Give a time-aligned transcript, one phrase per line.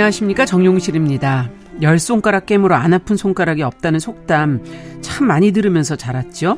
[0.00, 1.50] 안녕하십니까 정용실입니다.
[1.82, 4.64] 열 손가락 깨물어 안 아픈 손가락이 없다는 속담
[5.02, 6.56] 참 많이 들으면서 자랐죠.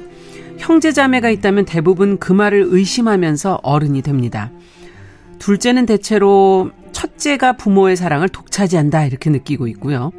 [0.58, 4.52] 형제자매가 있다면 대부분 그 말을 의심하면서 어른이 됩니다.
[5.40, 10.12] 둘째는 대체로 첫째가 부모의 사랑을 독차지한다 이렇게 느끼고 있고요.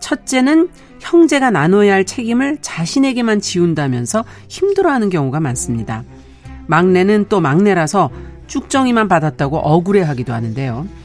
[0.00, 6.04] 첫째는 형제가 나눠야 할 책임을 자신에게만 지운다면서 힘들어하는 경우가 많습니다.
[6.68, 8.08] 막내는 또 막내라서
[8.46, 11.01] 쭉정이만 받았다고 억울해하기도 하는데요.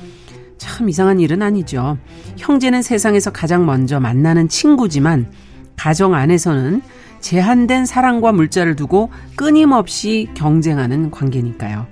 [0.58, 1.98] 참 이상한 일은 아니죠.
[2.38, 5.32] 형제는 세상에서 가장 먼저 만나는 친구지만
[5.76, 6.82] 가정 안에서는
[7.20, 11.88] 제한된 사랑과 물자를 두고 끊임없이 경쟁하는 관계니까요.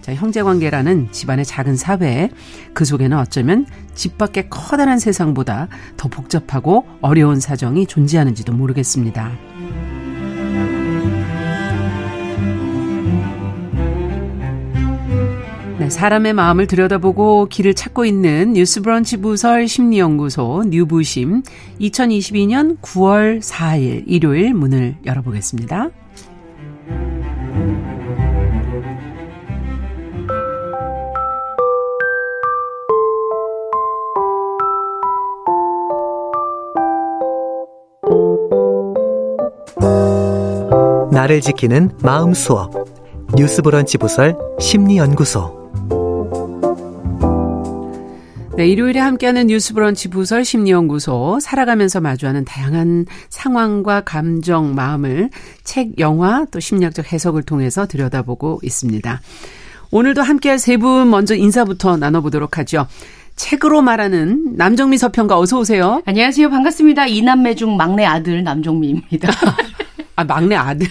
[0.00, 2.30] 자, 형제 관계라는 집안의 작은 사회,
[2.74, 9.32] 그 속에는 어쩌면 집 밖의 커다란 세상보다 더 복잡하고 어려운 사정이 존재하는지도 모르겠습니다.
[15.86, 21.42] 네, 사람의 마음을 들여다보고 길을 찾고 있는 뉴스브런치 부설 심리연구소 뉴부심
[21.80, 25.90] 2022년 9월 4일 일요일 문을 열어보겠습니다.
[41.12, 42.72] 나를 지키는 마음 수업
[43.36, 45.55] 뉴스브런치 부설 심리연구소
[48.56, 55.28] 네, 일요일에 함께하는 뉴스 브런치 부설 심리연구소 살아가면서 마주하는 다양한 상황과 감정, 마음을
[55.62, 59.20] 책, 영화 또 심리학적 해석을 통해서 들여다보고 있습니다.
[59.90, 62.86] 오늘도 함께할 세 분 먼저 인사부터 나눠보도록 하죠.
[63.36, 66.00] 책으로 말하는 남정미 서평가 어서 오세요.
[66.06, 66.48] 안녕하세요.
[66.48, 67.06] 반갑습니다.
[67.08, 69.28] 이남매 중 막내 아들 남정미입니다.
[70.16, 70.86] 아, 막내 아들.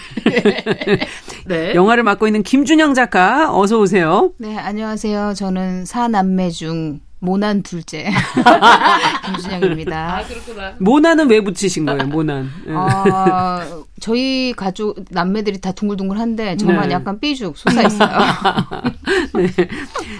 [1.47, 1.73] 네.
[1.73, 4.31] 영화를 맡고 있는 김준영 작가 어서 오세요.
[4.37, 5.33] 네, 안녕하세요.
[5.35, 8.09] 저는 사남매 중 모난 둘째
[9.25, 10.17] 김준영입니다.
[10.17, 10.73] 아 그렇구나.
[10.79, 12.03] 모난은 왜 붙이신 거예요?
[12.07, 12.49] 모난.
[12.67, 16.93] 어, 저희 가족 남매들이 다 둥글둥글한데 저만 네.
[16.93, 18.09] 약간 삐죽 솟아 있어요.
[19.35, 19.47] 네.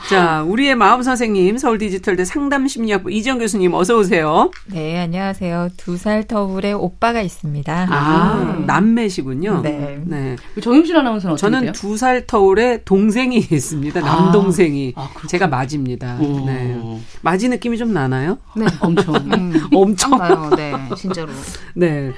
[0.10, 4.52] 자, 우리의 마음 선생님 서울 디지털대 상담심리학부 이지영 교수님 어서 오세요.
[4.68, 5.70] 네, 안녕하세요.
[5.78, 7.88] 두 살 터울의 오빠가 있습니다.
[7.90, 9.62] 아, 남매시군요.
[9.64, 10.00] 네.
[10.06, 10.36] 네.
[10.62, 11.72] 정용실 아나운서는 저는?
[11.72, 14.02] 두 살 터울에 동생이 있습니다.
[14.02, 14.94] 남동생이.
[14.98, 15.28] 아, 그렇구나.
[15.28, 16.18] 제가 맞입니다.
[16.20, 16.46] 오.
[16.46, 16.78] 네.
[17.22, 18.38] 맞이 느낌이 좀 나나요?
[18.56, 19.16] 네, 엄청.
[19.32, 20.12] 음, 엄청.
[20.12, 20.50] 딱 나요.
[20.56, 21.32] 네, 진짜로.
[21.74, 22.12] 네.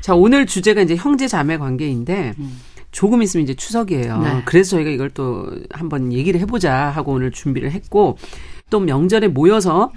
[0.00, 2.60] 자, 오늘 주제가 이제 형제 자매 관계인데 음.
[2.90, 4.18] 조금 있으면 이제 추석이에요.
[4.18, 4.42] 네.
[4.44, 8.16] 그래서 저희가 이걸 또 한번 얘기를 해보자 하고 오늘 준비를 했고
[8.70, 9.92] 또 명절에 모여서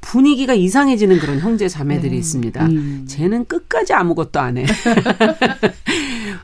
[0.00, 2.66] 분위기가 이상해지는 그런 형제 자매들이 있습니다.
[2.66, 3.04] 음.
[3.08, 4.66] 쟤는 끝까지 아무것도 안 해.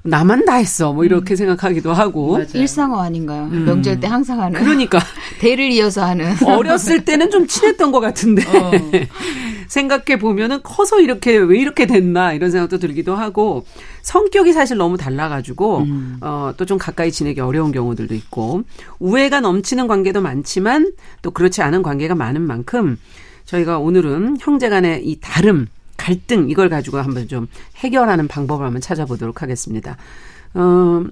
[0.02, 0.92] 나만 다 했어.
[0.92, 2.32] 뭐 이렇게 생각하기도 하고.
[2.32, 2.46] 맞아요.
[2.54, 3.46] 일상어 아닌가요?
[3.46, 4.60] 명절 때 항상 하는.
[4.60, 4.98] 그러니까
[5.40, 6.32] 대를 이어서 하는.
[6.44, 8.70] 어렸을 때는 좀 친했던 것 같은데 어.
[9.68, 13.64] 생각해 보면은 커서 이렇게 왜 이렇게 됐나 이런 생각도 들기도 하고
[14.02, 16.16] 성격이 사실 너무 달라가지고 음.
[16.20, 18.64] 어또 좀 가까이 지내기 어려운 경우들도 있고
[18.98, 20.92] 우애가 넘치는 관계도 많지만
[21.22, 22.98] 또 그렇지 않은 관계가 많은 만큼
[23.46, 25.66] 저희가 오늘은 형제간의 이 다름
[26.02, 27.46] 갈등 이걸 가지고 한번 좀
[27.76, 29.96] 해결하는 방법을 한번 찾아보도록 하겠습니다.
[30.54, 31.04] 어,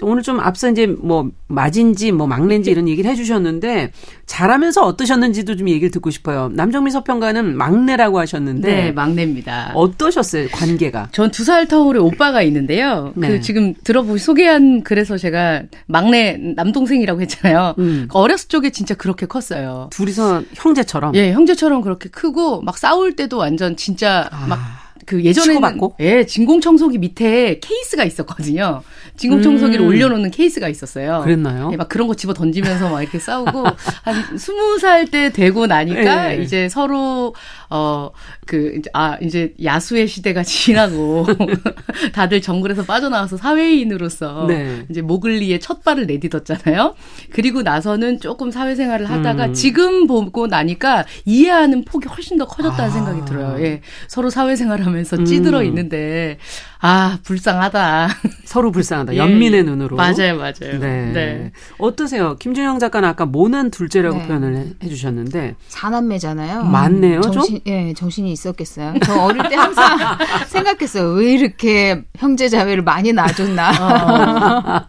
[0.00, 3.92] 오늘 좀 앞서 이제 뭐 맞인지 뭐 막내인지 이런 얘기를 해주셨는데
[4.26, 6.50] 잘하면서 어떠셨는지도 좀 얘기를 듣고 싶어요.
[6.54, 9.72] 남정미 서평가는 막내라고 하셨는데 네, 막내입니다.
[9.74, 11.08] 어떠셨어요 관계가?
[11.12, 13.12] 전 두 살 터울의 오빠가 있는데요.
[13.16, 13.28] 네.
[13.28, 17.74] 그 지금 들어보 소개한 그래서 제가 막내 남동생이라고 했잖아요.
[17.78, 18.08] 음.
[18.12, 19.88] 어렸을 적에 진짜 그렇게 컸어요.
[19.92, 21.14] 둘이서 형제처럼.
[21.16, 24.46] 예, 형제처럼 그렇게 크고 막 싸울 때도 완전 진짜 아.
[24.48, 24.58] 막
[25.06, 25.96] 그 예전에는 치고받고?
[26.00, 28.82] 예 진공 청소기 밑에 케이스가 있었거든요.
[29.16, 29.88] 진공 청소기를 음.
[29.88, 31.20] 올려놓는 케이스가 있었어요.
[31.24, 31.70] 그랬나요?
[31.72, 33.64] 예, 막 그런 거 집어 던지면서 막 이렇게 싸우고
[34.04, 36.42] 한 스무 살 때 되고 나니까 예.
[36.42, 37.34] 이제 서로
[37.68, 38.10] 어
[38.46, 41.26] 그 이제 아 이제 야수의 시대가 지나고
[42.12, 44.84] 다들 정글에서 빠져나와서 사회인으로서 네.
[44.90, 46.94] 이제 모글리의 첫 발을 내딛었잖아요.
[47.30, 49.54] 그리고 나서는 조금 사회생활을 하다가 음.
[49.54, 52.90] 지금 보고 나니까 이해하는 폭이 훨씬 더 커졌다는 아.
[52.90, 53.64] 생각이 들어요.
[53.64, 53.80] 예.
[54.08, 55.64] 서로 사회생활하면서 찌들어 음.
[55.66, 56.38] 있는데
[56.84, 58.08] 아 불쌍하다.
[58.44, 59.14] 서로 불쌍하다.
[59.14, 59.62] 예, 연민의 예.
[59.62, 59.94] 눈으로.
[59.96, 60.80] 맞아요, 맞아요.
[60.80, 61.52] 네.
[61.78, 62.36] 어떠세요?
[62.38, 64.26] 김준영 작가는 아까 모난 둘째라고 네.
[64.26, 66.64] 표현을 해- 해주셨는데 사남매잖아요.
[66.64, 67.32] 맞네요, 좀?
[67.32, 68.94] 정신, 예, 정신이 있었겠어요.
[69.04, 69.96] 저 어릴 때 항상
[70.48, 71.10] 생각했어요.
[71.12, 74.86] 왜 이렇게 형제 자매를 많이 낳아줬나.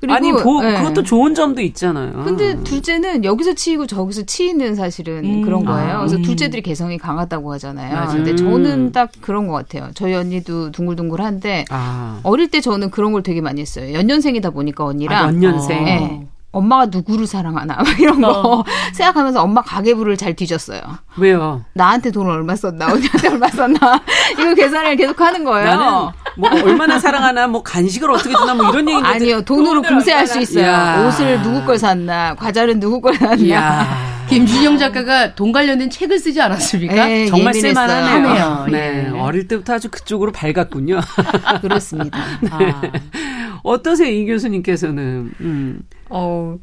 [0.00, 0.78] 그리고, 아니 보, 예.
[0.78, 2.24] 그것도 좋은 점도 있잖아요.
[2.24, 5.42] 근데 둘째는 여기서 치이고 저기서 치이는 사실은 음.
[5.42, 5.94] 그런 거예요.
[5.94, 6.22] 아, 그래서 음.
[6.22, 7.94] 둘째들이 개성이 강하다고 하잖아요.
[7.94, 8.08] 맞아요.
[8.08, 8.36] 근데 음.
[8.36, 9.90] 저는 딱 그런 것 같아요.
[9.94, 13.92] 저희 언니도 둥글둥글한데 아, 어릴 때 저는 그런 걸 되게 많이 했어요.
[13.94, 15.84] 연년생이다 보니까 언니랑 아, 연년생.
[15.84, 16.26] 네.
[16.52, 18.64] 엄마가 누구를 사랑하나 막 이런 거 어.
[18.92, 20.80] 생각하면서 엄마 가계부를 잘 뒤졌어요.
[21.16, 21.64] 왜요?
[21.72, 23.78] 나한테 돈을 얼마 썼나 언니한테 얼마 썼나
[24.38, 25.64] 이거 계산을 계속 하는 거예요.
[25.66, 30.40] 나는 뭐 얼마나 사랑하나 뭐 간식을 어떻게 주나 뭐 이런 얘기인데 아니요 돈으로 금세할 수
[30.40, 30.64] 있어요.
[30.66, 31.06] 야.
[31.06, 33.48] 옷을 누구 걸 샀나 과자는 누구 걸 샀나.
[33.48, 37.06] 야 김준영 작가가 돈 관련된 책을 쓰지 않았습니까?
[37.06, 37.86] 네, 정말 예민했어요.
[37.86, 38.28] 쓸만하네요.
[38.28, 38.66] 하네요.
[38.70, 39.18] 네, 예.
[39.18, 41.00] 어릴 때부터 아주 그쪽으로 밝았군요.
[41.60, 42.18] 그렇습니다.
[42.50, 42.82] 아.
[43.62, 45.32] 어떠세요, 이 교수님께서는?
[45.40, 46.56] 음, 어,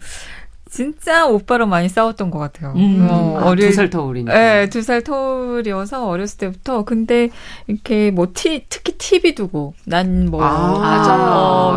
[0.69, 2.73] 진짜 오빠랑 많이 싸웠던 것 같아요.
[2.75, 3.07] 음.
[3.09, 4.33] 어, 아, 두살 터울이니까.
[4.37, 6.83] 네, 두살 터울이어서 어렸을 때부터.
[6.83, 7.29] 근데
[7.65, 10.43] 이렇게 뭐 티, 특히 TV 두고 난 뭐.
[10.43, 11.21] 아, 맞아요.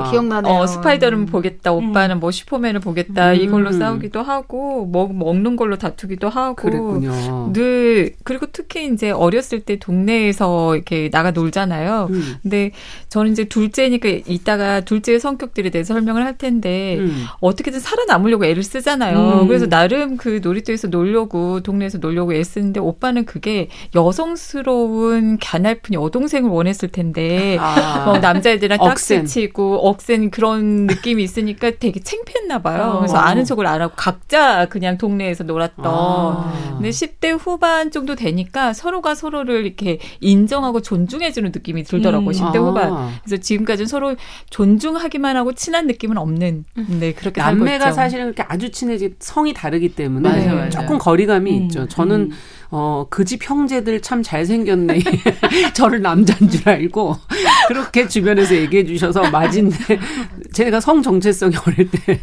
[0.06, 0.53] 어, 기억나네요.
[0.53, 1.73] 어, 스파이더는 보겠다.
[1.73, 3.31] 오빠는 뭐 슈퍼맨을 보겠다.
[3.31, 3.37] 음.
[3.37, 6.56] 이걸로 싸우기도 하고, 먹, 먹는 걸로 다투기도 하고.
[6.56, 7.53] 그랬군요.
[7.55, 12.09] 늘, 그리고 특히 이제 어렸을 때 동네에서 이렇게 나가 놀잖아요.
[12.11, 12.73] 음, 근데
[13.09, 17.25] 저는 이제 둘째니까 이따가 둘째의 성격들에 대해서 설명을 할 텐데, 음.
[17.41, 19.43] 어떻게든 살아남으려고 애를 쓰 잖아요.
[19.43, 19.49] 음.
[19.49, 27.56] 그래서 나름 그 놀이터에서 놀려고 동네에서 놀려고 애쓰는데 오빠는 그게 여성스러운 갸날픈 여동생을 원했을 텐데
[27.61, 28.05] 아.
[28.11, 29.20] 어, 남자애들이랑 억센.
[29.23, 32.94] 딱지치고 억센 그런 느낌이 있으니까 되게 창피했나 봐요.
[32.94, 32.99] 어.
[32.99, 35.84] 그래서 아는 척을 안 하고 각자 그냥 동네에서 놀았던.
[35.87, 36.73] 아.
[36.75, 42.31] 근데 10대 후반 정도 되니까 서로가 서로를 이렇게 인정하고 존중해주는 느낌이 들더라고요.
[42.31, 42.32] 음.
[42.32, 42.61] 10대 아.
[42.61, 43.11] 후반.
[43.25, 44.17] 그래서 지금까지는 서로
[44.50, 46.64] 존중하기만 하고 친한 느낌은 없는.
[47.00, 47.93] 네, 그렇게 살고 남매가.
[47.93, 50.70] 사실은 그렇게 아주 친해지 성이 다르기 때문에 맞아요, 맞아요.
[50.70, 51.86] 조금 거리감이 음, 있죠.
[51.88, 52.30] 저는 음.
[52.70, 54.98] 어, 그 집 형제들 참 잘생겼네.
[55.74, 57.16] 저를 남자인 줄 알고
[57.69, 59.76] 그렇게 주변에서 얘기해 주셔서 맞은데
[60.52, 62.20] 제가 성 정체성이 어릴 때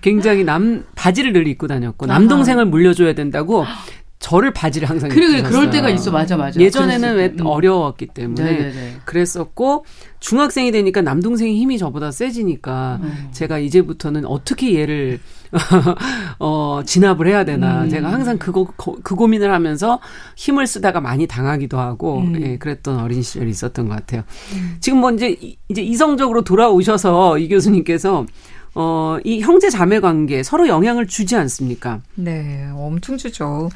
[0.00, 3.64] 굉장히 남 바지를 늘 입고 다녔고 남동생을 물려줘야 된다고
[4.18, 5.42] 저를 바지를 항상 그래, 그래.
[5.42, 6.12] 그럴 때가 있어.
[6.12, 6.60] 맞아, 맞아.
[6.60, 7.34] 예전에는 왜.
[7.40, 7.44] 음.
[7.44, 8.96] 어려웠기 때문에 네네네.
[9.04, 9.84] 그랬었고
[10.20, 13.28] 중학생이 되니까 남동생이 힘이 저보다 세지니까 음.
[13.32, 15.18] 제가 이제부터는 어떻게 얘를
[16.38, 17.88] 어 진압을 해야 되나 음.
[17.88, 20.00] 제가 항상 그거 거- 그 고민을 하면서
[20.36, 22.40] 힘을 쓰다가 많이 당하기도 하고 음.
[22.42, 24.22] 예 그랬던 어린 시절이 있었던 것 같아요.
[24.80, 28.26] 지금 뭐 이제 이- 이제 이성적으로 돌아오셔서 이 교수님께서
[28.74, 32.00] 어, 이 형제 자매 관계 서로 영향을 주지 않습니까?
[32.14, 33.68] 네, 엄청 주죠.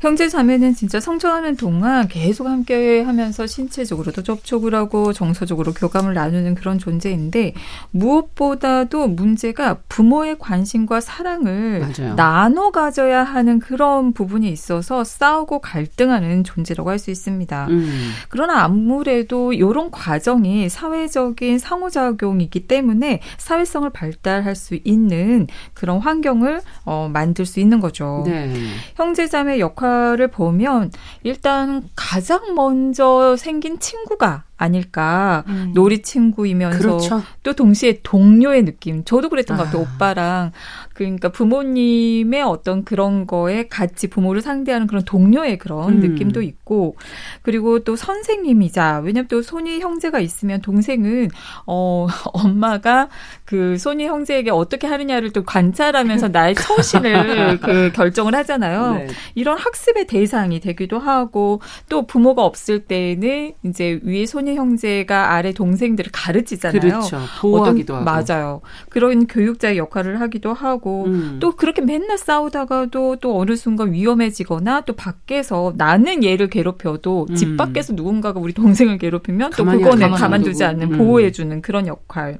[0.00, 6.78] 형제 자매는 진짜 성장하는 동안 계속 함께 하면서 신체적으로도 접촉을 하고 정서적으로 교감을 나누는 그런
[6.78, 7.54] 존재인데
[7.90, 12.14] 무엇보다도 문제가 부모의 관심과 사랑을 맞아요.
[12.16, 17.68] 나눠 가져야 하는 그런 부분이 있어서 싸우고 갈등하는 존재라고 할 수 있습니다.
[17.68, 18.10] 음.
[18.28, 27.08] 그러나 아무래도 이런 과정이 사회적인 상호작용이기 때문에 사회성을 발달 할 수 있는 그런 환경을 어,
[27.12, 28.24] 만들 수 있는 거죠.
[28.26, 28.52] 네.
[28.96, 30.90] 형제자매 역할을 보면
[31.22, 35.44] 일단 가장 먼저 생긴 친구가 아닐까.
[35.46, 35.70] 음.
[35.72, 37.22] 놀이 친구이면서 그렇죠.
[37.44, 39.04] 또 동시에 동료의 느낌.
[39.04, 39.82] 저도 그랬던 것 같아요.
[39.82, 39.94] 아.
[39.94, 40.52] 오빠랑
[40.94, 46.00] 그러니까 부모님의 어떤 그런 거에 같이 부모를 상대하는 그런 동료의 그런 음.
[46.00, 46.96] 느낌도 있고
[47.42, 51.30] 그리고 또 선생님이자 왜냐면 또 손이 형제가 있으면 동생은
[51.66, 53.08] 어 엄마가
[53.44, 58.94] 그 손이 형제에게 어떻게 하느냐를 또 관찰하면서 나의 처신을 그 결정을 하잖아요.
[58.94, 59.06] 네.
[59.36, 66.10] 이런 학습의 대상이 되기도 하고 또 부모가 없을 때는 이제 위에 손이 형제가 아래 동생들을
[66.12, 66.80] 가르치잖아요.
[66.80, 67.18] 그렇죠.
[67.40, 68.24] 보호하기도 어떤- 하고.
[68.32, 68.60] 맞아요.
[68.88, 71.38] 그런 교육자의 역할을 하기도 하고 음.
[71.40, 77.34] 또 그렇게 맨날 싸우다가도 또 어느 순간 위험해지거나 또 밖에서 나는 얘를 괴롭혀도 음.
[77.34, 80.64] 집 밖에서 누군가가 우리 동생을 괴롭히면 또 그거는 안 가만두지.
[80.64, 80.98] 않는 음.
[80.98, 82.38] 보호해주는 그런 역할.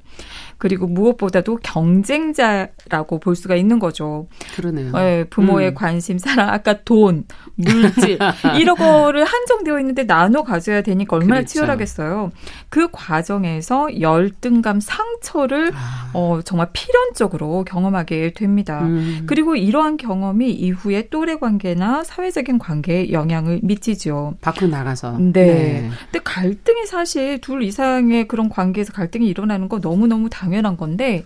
[0.59, 4.27] 그리고 무엇보다도 경쟁자라고 볼 수가 있는 거죠.
[4.57, 4.93] 그러네요.
[4.97, 5.75] 예, 부모의 음.
[5.75, 7.25] 관심, 사랑, 아까 돈,
[7.55, 8.19] 물질
[8.59, 11.53] 이런 거를 한정되어 있는데 나눠 가져야 되니까 얼마나 그렇죠.
[11.53, 12.33] 치열하겠어요.
[12.69, 16.11] 그 과정에서 열등감, 상처를 아.
[16.13, 18.81] 어, 정말 필연적으로 경험하게 됩니다.
[18.83, 19.25] 음.
[19.27, 24.35] 그리고 이러한 경험이 이후에 또래 관계나 사회적인 관계에 영향을 미치죠.
[24.41, 25.19] 밖으로 나가서.
[25.19, 25.89] 네.
[26.11, 31.25] 근데 갈등이 사실 둘 이상의 그런 관계에서 갈등이 일어나는 거 너무너무 당연한 건데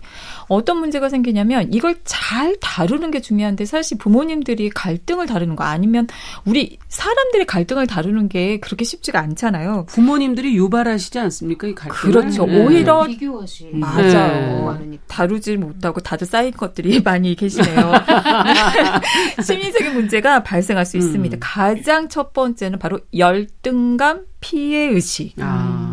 [0.49, 6.07] 어떤 문제가 생기냐면 이걸 잘 다루는 게 중요한데 사실 부모님들이 갈등을 다루는 거 아니면
[6.45, 9.85] 우리 사람들이 갈등을 다루는 게 그렇게 쉽지가 않잖아요.
[9.87, 11.67] 부모님들이 유발하시지 않습니까?
[11.67, 12.13] 이 갈등을.
[12.13, 12.45] 그렇죠.
[12.45, 12.63] 네.
[12.65, 13.69] 오히려 비교하시.
[13.73, 14.77] 맞아요.
[14.85, 14.99] 네.
[15.07, 17.93] 다루질 못하고 다들 쌓인 것들이 많이 계시네요.
[19.41, 21.01] 심리적인 문제가 발생할 수 음.
[21.01, 21.37] 있습니다.
[21.39, 25.33] 가장 첫 번째는 바로 열등감, 피해 의식.
[25.39, 25.92] 아.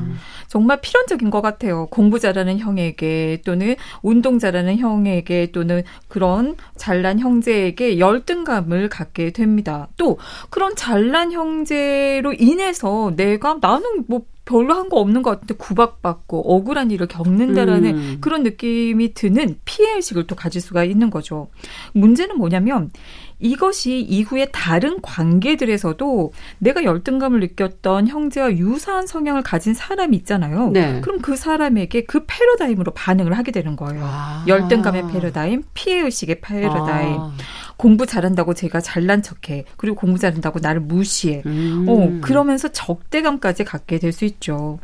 [0.51, 1.87] 정말 필연적인 것 같아요.
[1.87, 9.87] 공부 잘하는 형에게 또는 운동 잘하는 형에게 또는 그런 잘난 형제에게 열등감을 갖게 됩니다.
[9.97, 10.19] 또
[10.51, 16.91] 그런 잘난 형제로 인해서 내가 나는 뭐 별로 한 거 없는 것 같은데 구박받고 억울한
[16.91, 18.19] 일을 겪는다라는 음.
[18.21, 21.49] 그런 느낌이 드는 피해 피해 의식을 또 가질 수가 있는 거죠.
[21.93, 22.91] 문제는 뭐냐면
[23.39, 30.71] 이것이 이후에 다른 관계들에서도 내가 열등감을 느꼈던 형제와 유사한 성향을 가진 사람이 있잖아요.
[30.71, 31.01] 네.
[31.01, 34.03] 그럼 그 사람에게 그 패러다임으로 반응을 하게 되는 거예요.
[34.05, 34.45] 아.
[34.47, 37.17] 열등감의 패러다임, 피해 의식의 패러다임.
[37.19, 37.33] 아.
[37.81, 39.65] 공부 잘한다고 제가 잘난 척해.
[39.79, 41.43] 그리고 공부 잘한다고 나를 무시해.
[41.47, 41.87] 음.
[41.89, 44.79] 어, 그러면서 적대감까지 갖게 될 수 있죠.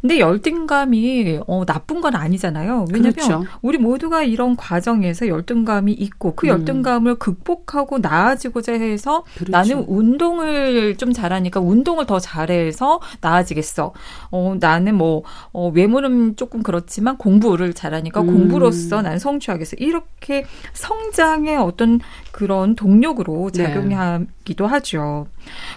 [0.00, 2.84] 근데 열등감이 어, 나쁜 건 아니잖아요.
[2.92, 3.44] 왜냐면 그렇죠.
[3.62, 6.50] 우리 모두가 이런 과정에서 열등감이 있고 그 음.
[6.50, 9.50] 열등감을 극복하고 나아지고자 해서 그렇죠.
[9.50, 13.92] 나는 운동을 좀 잘하니까 운동을 더 잘해서 나아지겠어.
[14.30, 18.26] 어, 나는 뭐 어, 외모는 조금 그렇지만 공부를 잘하니까 음.
[18.26, 19.76] 공부로서 나는 성취하겠어.
[19.80, 21.98] 이렇게 성장의 어떤
[22.38, 23.64] 그런 동력으로 네.
[23.64, 25.26] 작용하기도 하죠.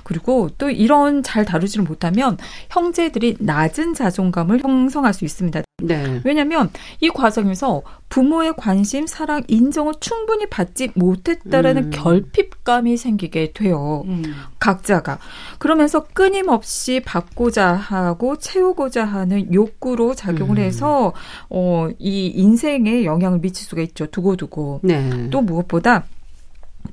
[0.04, 2.38] 그리고 또 이런 잘 다루지를 못하면
[2.70, 5.64] 형제들이 낮은 자존감을 형성할 수 있습니다.
[5.82, 6.22] 네.
[6.24, 11.90] 왜냐하면 이 과정에서 부모의 관심, 사랑, 인정을 충분히 받지 못했다라는 음.
[11.92, 14.04] 결핍감이 생기게 돼요.
[14.06, 14.22] 음.
[14.60, 15.18] 각자가.
[15.58, 20.64] 그러면서 끊임없이 받고자 하고 채우고자 하는 욕구로 작용을 음.
[20.64, 21.14] 해서
[21.50, 24.06] 어, 이 인생에 영향을 미칠 수가 있죠.
[24.06, 24.82] 두고두고.
[24.84, 25.28] 네.
[25.32, 26.04] 또 무엇보다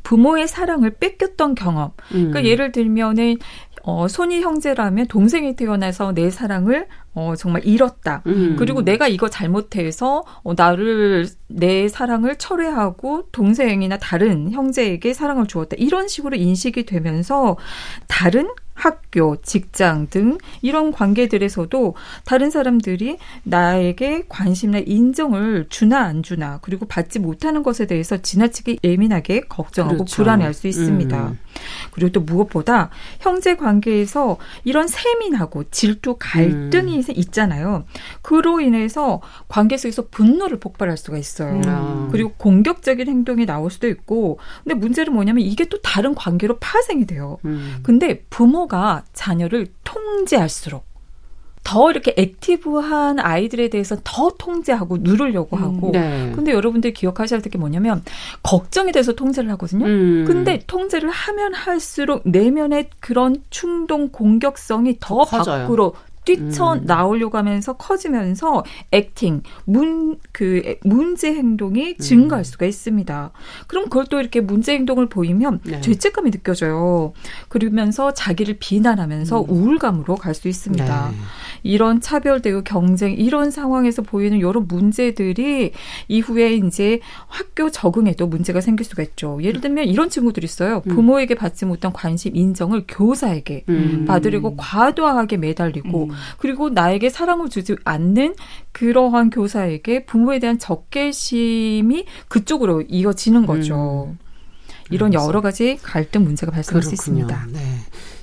[0.08, 1.90] 부모의 사랑을 뺏겼던 경험.
[2.12, 2.30] 음.
[2.30, 3.36] 그러니까 예를 들면은
[3.82, 8.22] 어, 손이 형제라면 동생이 태어나서 내 사랑을 어, 정말 잃었다.
[8.26, 8.56] 음.
[8.58, 15.76] 그리고 내가 이거 잘못해서 어, 나를 내 사랑을 철회하고 동생이나 다른 형제에게 사랑을 주었다.
[15.78, 17.58] 이런 식으로 인식이 되면서
[18.06, 18.48] 다른
[18.78, 21.94] 학교, 직장 등 이런 관계들에서도
[22.24, 29.40] 다른 사람들이 나에게 관심이나 인정을 주나 안 주나 그리고 받지 못하는 것에 대해서 지나치게 예민하게
[29.48, 30.16] 걱정하고 그렇죠.
[30.16, 31.28] 불안해할 수 있습니다.
[31.28, 31.38] 음.
[31.90, 37.84] 그리고 또 무엇보다 형제 관계에서 이런 세민하고 질투, 갈등이 있잖아요.
[38.22, 41.60] 그로 인해서 관계 속에서 분노를 폭발할 수가 있어요.
[41.66, 42.08] 음.
[42.12, 47.38] 그리고 공격적인 행동이 나올 수도 있고, 근데 문제는 뭐냐면 이게 또 다른 관계로 파생이 돼요.
[47.44, 47.80] 음.
[47.82, 50.86] 근데 부모 가 자녀를 통제할수록
[51.64, 55.90] 더 이렇게 active한 아이들에 대해서 더 통제하고 누르려고 하고.
[55.92, 56.32] 네.
[56.34, 58.02] 근데 여러분들 기억하셔야 될 게 뭐냐면
[58.42, 59.84] 걱정이 돼서 통제를 하거든요.
[59.86, 60.24] 음.
[60.26, 65.42] 근데 통제를 하면 할수록 내면의 그런 충동 공격성이 더 더.
[65.42, 65.94] 밖으로
[66.28, 66.82] 뛰쳐 음.
[66.84, 71.98] 나오려고 하면서 커지면서 acting 문 그 문제 행동이 음.
[71.98, 73.32] 증가할 수가 있습니다.
[73.66, 75.80] 그럼 그걸 또 이렇게 문제 행동을 보이면 네.
[75.80, 77.12] 죄책감이 느껴져요.
[77.48, 81.08] 그러면서 자기를 비난하면서 우울감으로 갈 수 있습니다.
[81.08, 81.10] 음.
[81.10, 81.18] 네.
[81.64, 85.72] 이런 차별 대우 경쟁 이런 상황에서 보이는 여러 문제들이
[86.06, 89.40] 이후에 이제 학교 적응에도 문제가 생길 수가 있죠.
[89.42, 90.82] 예를 들면 이런 친구들이 있어요.
[90.86, 90.94] 음.
[90.94, 94.04] 부모에게 받지 못한 관심, 인정을 교사에게 음.
[94.06, 96.10] 받으려고 과도하게 매달리고 음.
[96.38, 98.34] 그리고 나에게 사랑을 주지 않는
[98.72, 104.14] 그러한 교사에게 부모에 대한 적개심이 그쪽으로 이어지는 거죠.
[104.90, 105.28] 이런 알겠어요.
[105.28, 107.24] 여러 가지 갈등 문제가 발생할 수 그렇군요.
[107.26, 107.46] 있습니다.
[107.52, 107.60] 네.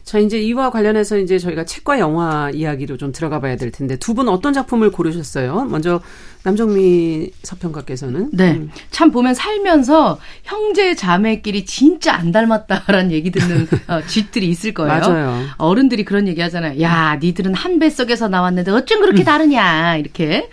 [0.04, 4.14] 자, 이제 이와 관련해서 이제 저희가 책과 영화 이야기로 좀 들어가 봐야 될 텐데 두
[4.14, 5.66] 분 어떤 작품을 고르셨어요?
[5.66, 6.00] 먼저
[6.46, 8.52] 남정미 서평가께서는 네.
[8.52, 8.70] 음.
[8.92, 15.00] 참 보면 살면서 형제 자매끼리 진짜 안 닮았다라는 얘기 듣는 어, 집들이 있을 거예요.
[15.00, 15.44] 맞아요.
[15.58, 16.80] 어른들이 그런 얘기 하잖아요.
[16.82, 19.26] 야, 니들은 한 뱃속에서 나왔는데 어쩜 그렇게 음.
[19.26, 19.98] 다르냐.
[19.98, 20.48] 이렇게.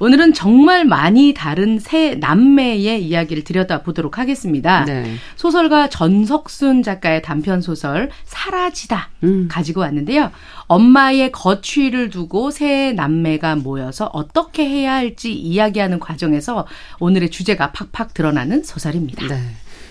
[0.00, 4.84] 오늘은 정말 많이 다른 세 남매의 이야기를 들여다보도록 하겠습니다.
[4.84, 5.14] 네.
[5.36, 9.48] 소설가 전석순 작가의 단편 소설 사라지다 음.
[9.50, 10.30] 가지고 왔는데요.
[10.66, 16.66] 엄마의 거취를 두고 세 남매가 모여서 어떻게 해야 할지 이야기하는 과정에서
[17.00, 19.26] 오늘의 주제가 팍팍 드러나는 소설입니다.
[19.26, 19.40] 네.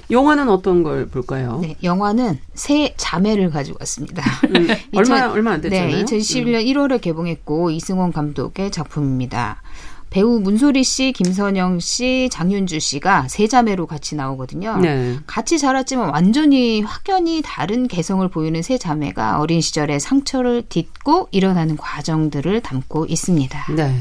[0.09, 1.59] 영화는 어떤 걸 볼까요?
[1.61, 4.23] 네, 영화는 새 자매를 가지고 왔습니다.
[4.45, 5.97] 음, 얼마 이천- 얼마 안 됐잖아요.
[5.97, 9.61] 네, 2011년 1월에 개봉했고 이승원 감독의 작품입니다.
[10.09, 14.77] 배우 문소리 씨, 김선영 씨, 장윤주 씨가 세 자매로 같이 나오거든요.
[14.77, 15.17] 네.
[15.27, 22.61] 같이 자랐지만 완전히 확연히 다른 개성을 보이는 세 자매가 어린 시절에 상처를 딛고 일어나는 과정들을
[22.61, 23.73] 담고 있습니다.
[23.75, 23.93] 네.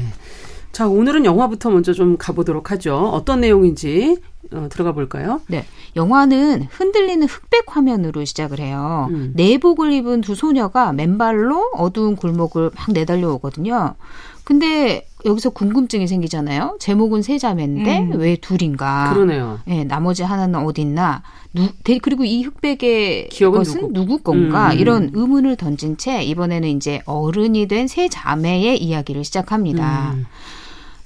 [0.71, 2.95] 자, 오늘은 영화부터 먼저 좀 가보도록 하죠.
[2.95, 4.17] 어떤 내용인지
[4.53, 5.41] 어, 들어가 볼까요?
[5.47, 5.65] 네.
[5.95, 9.07] 영화는 흔들리는 흑백 화면으로 시작을 해요.
[9.11, 9.33] 음.
[9.35, 13.95] 내복을 입은 두 소녀가 맨발로 어두운 골목을 막 내달려 오거든요.
[14.43, 16.77] 근데 여기서 궁금증이 생기잖아요.
[16.79, 18.11] 제목은 세 자매인데 음.
[18.19, 19.11] 왜 둘인가?
[19.13, 19.59] 그러네요.
[19.67, 21.21] 예, 나머지 하나는 어딨나?
[21.53, 23.93] 누, 대- 그리고 이 흑백의 것은 누구?
[23.93, 24.71] 누구, 건가?
[24.71, 24.77] 음.
[24.79, 30.11] 이런 의문을 던진 채 이번에는 이제 어른이 된 세 자매의 이야기를 시작합니다.
[30.15, 30.25] 음.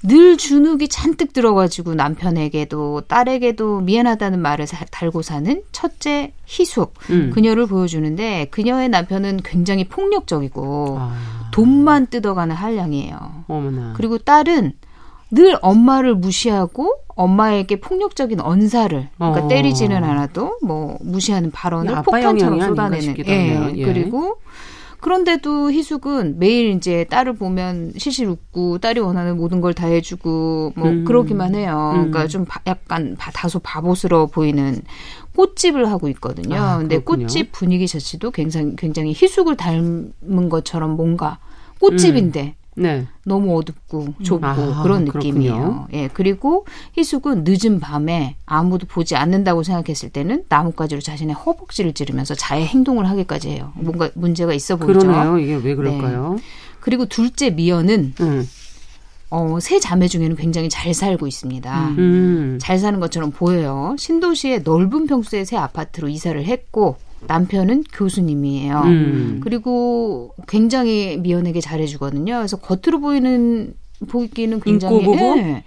[0.04, 7.30] 늘 주눅이 잔뜩 들어가지고 남편에게도 딸에게도 미안하다는 말을 사- 달고 사는 첫째 희숙 음.
[7.32, 11.14] 그녀를 보여주는데 그녀의 남편은 굉장히 폭력적이고 아,
[11.52, 13.44] 돈만 뜯어가는 한량이에요.
[13.46, 13.92] 어머나.
[13.96, 14.72] 그리고 딸은
[15.30, 19.48] 늘 엄마를 무시하고 엄마에게 폭력적인 언사를 그러니까 어.
[19.48, 23.72] 때리지는 않아도 뭐 무시하는 발언을 아빠 폭탄처럼 쏟아내는 예.
[23.74, 23.84] 예.
[23.84, 24.38] 그리고
[25.02, 30.88] 그런데도 희숙은 매일 이제 딸을 보면 실실 웃고 딸이 원하는 모든 걸 다 해주고 뭐
[30.88, 31.04] 음.
[31.04, 31.90] 그러기만 해요.
[31.94, 32.10] 음.
[32.10, 34.80] 그러니까 좀 바- 약간 바- 다소 바보스러워 보이는
[35.34, 36.56] 꽃집을 하고 있거든요.
[36.56, 36.98] 아, 근데.
[36.98, 41.38] 꽃집 분위기 자체도 굉장히 굉장히 희숙을 닮은 것처럼 뭔가
[41.80, 43.06] 꽃집인데 네.
[43.24, 45.32] 너무 어둡고 좁고 아, 그런 그렇군요.
[45.32, 45.88] 느낌이에요.
[45.92, 52.64] 예, 그리고 희숙은 늦은 밤에 아무도 보지 않는다고 생각했을 때는 나뭇가지로 자신의 허벅지를 찌르면서 자해
[52.64, 53.72] 행동을 하기까지 해요.
[53.76, 55.00] 뭔가 문제가 있어 보이죠.
[55.00, 55.38] 그러네요.
[55.38, 56.38] 이게 왜 그럴까요?
[56.80, 58.48] 그리고 둘째 미연은 음.
[59.30, 61.88] 어, 세 자매 중에는 굉장히 잘 살고 있습니다.
[61.98, 62.58] 음.
[62.60, 63.94] 잘 사는 것처럼 보여요.
[63.98, 68.80] 신도시의 넓은 평수의 새 아파트로 이사를 했고 남편은 교수님이에요.
[68.80, 69.40] 음.
[69.42, 72.36] 그리고 굉장히 미연에게 잘해주거든요.
[72.36, 73.74] 그래서 겉으로 보이는
[74.08, 75.06] 보기는 굉장히?
[75.38, 75.64] 예.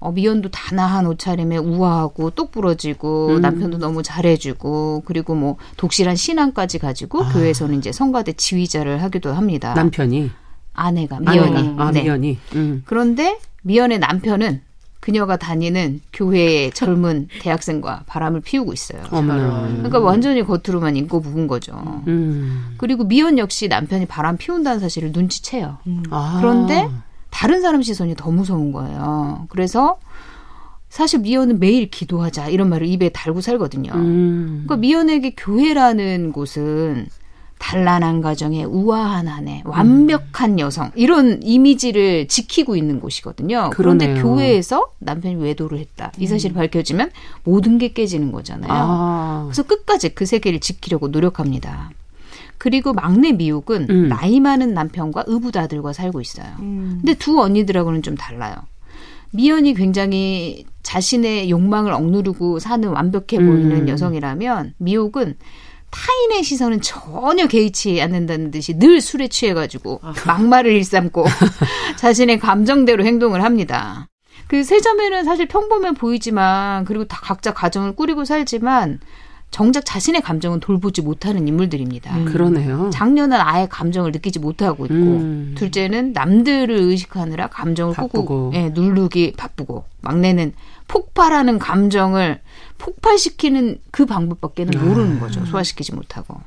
[0.00, 3.40] 어, 미연도 단아한 옷차림에 우아하고 똑부러지고 음.
[3.40, 7.32] 남편도 너무 잘해주고 그리고 뭐 독실한 신앙까지 가지고 아.
[7.32, 9.74] 교회에서는 이제 성가대 지휘자를 하기도 합니다.
[9.74, 10.30] 남편이
[10.72, 11.56] 아내가 미연이.
[11.56, 11.84] 아내가.
[11.84, 12.02] 아, 네.
[12.02, 12.38] 미연이.
[12.54, 12.82] 음.
[12.86, 14.62] 그런데 미연의 남편은
[15.08, 19.02] 그녀가 다니는 교회의 젊은 대학생과 바람을 피우고 있어요.
[19.10, 19.66] 어머나.
[19.76, 22.02] 그러니까 완전히 겉으로만 인고 부은 거죠.
[22.06, 22.74] 음.
[22.76, 25.78] 그리고 미연 역시 남편이 바람 피운다는 사실을 눈치채요.
[26.10, 26.36] 아.
[26.38, 26.90] 그런데
[27.30, 29.46] 다른 사람 시선이 더 무서운 거예요.
[29.48, 29.98] 그래서
[30.90, 33.92] 사실 미연은 매일 기도하자 이런 말을 입에 달고 살거든요.
[33.94, 34.64] 음.
[34.66, 37.06] 그러니까 미연에게 교회라는 곳은
[37.58, 43.70] 단란한 가정에 우아한 아내, 완벽한 여성 이런 이미지를 지키고 있는 곳이거든요.
[43.72, 44.24] 그런데 그러네요.
[44.24, 46.12] 교회에서 남편이 외도를 했다.
[46.18, 47.10] 이 사실이 밝혀지면
[47.44, 48.70] 모든 게 깨지는 거잖아요.
[48.72, 49.42] 아.
[49.46, 51.90] 그래서 끝까지 그 세계를 지키려고 노력합니다.
[52.58, 54.08] 그리고 막내 미옥은 음.
[54.08, 56.46] 나이 많은 남편과 의붓아들과 살고 있어요.
[56.58, 58.54] 근데 두 언니들하고는 좀 달라요.
[59.30, 63.88] 미연이 굉장히 자신의 욕망을 억누르고 사는 완벽해 보이는 음.
[63.88, 65.36] 여성이라면 미옥은
[65.90, 71.24] 타인의 시선은 전혀 개의치 않는다는 듯이 늘 술에 취해가지고 막말을 일삼고
[71.96, 74.08] 자신의 감정대로 행동을 합니다.
[74.48, 79.00] 그 세자매는 사실 평범해 보이지만 그리고 다 각자 가정을 꾸리고 살지만
[79.50, 82.24] 정작 자신의 감정은 돌보지 못하는 인물들입니다.
[82.24, 82.90] 그러네요.
[82.92, 85.54] 장녀는 아예 감정을 느끼지 못하고 있고 음.
[85.56, 87.94] 둘째는 남들을 의식하느라 감정을.
[87.94, 90.52] 꾹꾹 예, 누르기 바쁘고 막내는
[90.86, 92.40] 폭발하는 감정을
[92.78, 95.44] 폭발시키는 그 방법밖에는 모르는 거죠.
[95.46, 96.40] 소화시키지 못하고.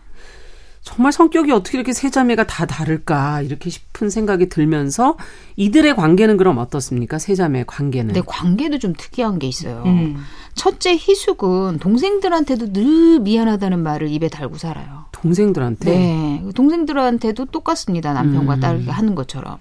[0.84, 5.16] 정말 성격이 어떻게 이렇게 세 자매가 다 다를까 이렇게 싶은 생각이 들면서
[5.56, 7.20] 이들의 관계는 그럼 어떻습니까?
[7.20, 8.14] 세 자매의 관계는.
[8.14, 9.84] 근데 관계도 좀 특이한 게 있어요.
[9.86, 10.18] 음.
[10.56, 15.06] 첫째 희숙은 동생들한테도 늘 미안하다는 말을 입에 달고 살아요.
[15.12, 15.92] 동생들한테.
[15.92, 16.44] 네.
[16.56, 18.14] 동생들한테도 똑같습니다.
[18.14, 18.60] 남편과 음.
[18.60, 19.58] 딸이 하는 것처럼.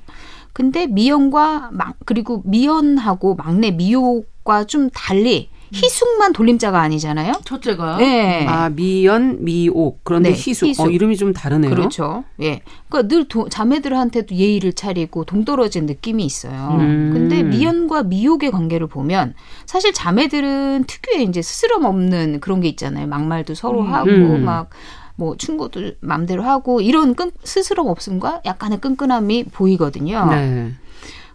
[0.53, 7.33] 근데 미연과 막 그리고 미연하고 막내 미옥과 좀 달리 희숙만 돌림자가 아니잖아요.
[7.45, 8.47] 첫째가 네.
[8.49, 10.01] 아 미연, 미옥.
[10.05, 10.69] 그런데 네, 희숙.
[10.69, 10.87] 희숙.
[10.87, 11.71] 어, 이름이 좀 다르네요.
[11.71, 12.25] 그렇죠.
[12.41, 12.61] 예.
[12.89, 16.77] 그러니까 늘 도- 자매들한테도 예의를 차리고 동떨어진 느낌이 있어요.
[16.81, 17.11] 음.
[17.13, 19.35] 근데 미연과 미옥의 관계를 보면
[19.67, 23.07] 사실 자매들은 특유의 이제 스스럼 없는 그런 게 있잖아요.
[23.07, 24.45] 막말도 서로 하고 음.
[24.45, 30.27] 막뭐 충고도 맘대로 하고 이런 끈, 스스럼 없음과 약간의 끈끈함이 보이거든요.
[30.31, 30.73] 네.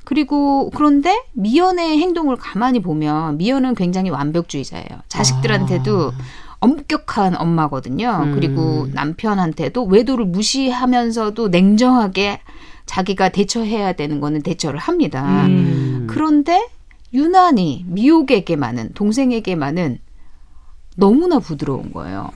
[0.06, 4.88] 그리고 그런데 미연의 행동을 가만히 보면 미연은 굉장히 완벽주의자예요.
[5.08, 6.14] 자식들한테도
[6.60, 8.10] 엄격한 엄마거든요.
[8.10, 8.24] 아.
[8.24, 8.34] 음.
[8.34, 12.40] 그리고 남편한테도 외도를 무시하면서도 냉정하게
[12.86, 15.46] 자기가 대처해야 되는 거는 대처를 합니다.
[15.48, 16.08] 음.
[16.10, 16.68] 그런데
[17.14, 20.00] 유난히 미옥에게만은 동생에게만은
[20.98, 22.30] 너무나 부드러운 거예요.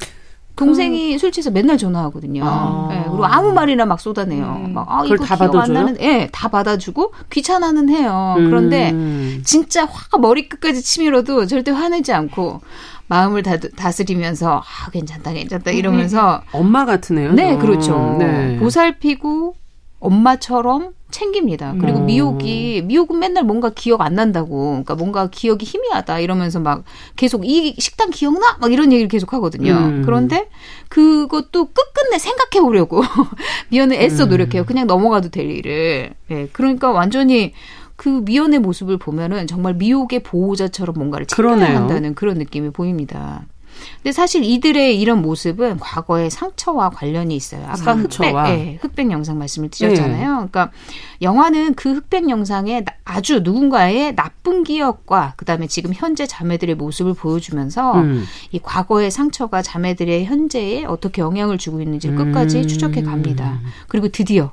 [0.59, 2.43] 동생이 술 취해서 맨날 전화하거든요.
[2.45, 2.89] 아.
[2.91, 4.67] 예, 그리고 아무 말이나 막 쏟아내요.
[4.69, 5.73] 막, 아, 이거 다 기억 안 받아줘요?
[5.73, 8.35] 나는, 예, 다 받아주고 귀찮아는 해요.
[8.37, 9.41] 그런데 음.
[9.45, 12.61] 진짜 화가 머리 끝까지 치밀어도 절대 화내지 않고
[13.07, 17.33] 마음을 다, 다스리면서 아, 괜찮다, 괜찮다 이러면서 엄마 같으네요.
[17.33, 17.59] 네, 좀.
[17.59, 18.15] 그렇죠.
[18.19, 18.57] 네.
[18.59, 19.55] 보살피고
[19.99, 21.75] 엄마처럼 챙깁니다.
[21.79, 22.05] 그리고 음.
[22.05, 26.83] 미옥이 미옥은 맨날 뭔가 기억 안 난다고, 그러니까 뭔가 기억이 희미하다 이러면서 막
[27.15, 28.57] 계속 이 식당 기억나?
[28.59, 29.73] 막 이런 얘기를 계속 하거든요.
[29.73, 30.03] 음.
[30.05, 30.49] 그런데
[30.87, 33.01] 그것도 끝끝내 생각해 보려고
[33.69, 34.29] 미연은 애써 음.
[34.29, 34.65] 노력해요.
[34.65, 36.13] 그냥 넘어가도 될 일을.
[36.31, 37.53] 예, 그러니까 완전히
[37.95, 41.75] 그 미연의 모습을 보면은 정말 미옥의 보호자처럼 뭔가를 챙겨야.
[41.75, 43.45] 한다는 그런 느낌이 보입니다.
[44.01, 47.63] 근데 사실 이들의 이런 모습은 과거의 상처와 관련이 있어요.
[47.65, 48.49] 아까 흑백, 상처와.
[48.51, 50.35] 예, 흑백 영상 말씀을 드렸잖아요.
[50.35, 50.71] 그러니까
[51.21, 57.93] 영화는 그 흑백 영상에 나- 아주 누군가의 나쁜 기억과 그다음에 지금 현재 자매들의 모습을 보여주면서
[58.01, 58.25] 음.
[58.51, 62.67] 이 과거의 상처가 자매들의 현재에 어떻게 영향을 주고 있는지 를 끝까지 음.
[62.67, 63.59] 추적해 갑니다.
[63.87, 64.51] 그리고 드디어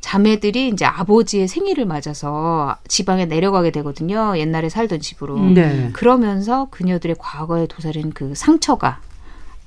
[0.00, 4.36] 자매들이 이제 아버지의 생일을 맞아서 지방에 내려가게 되거든요.
[4.36, 5.38] 옛날에 살던 집으로.
[5.50, 5.90] 네.
[5.92, 9.00] 그러면서 그녀들의 과거에 도사린 그 상처가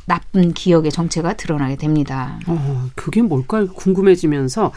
[0.05, 2.39] 나쁜 기억의 정체가 드러나게 됩니다.
[2.47, 4.71] 어, 그게 뭘까 궁금해지면서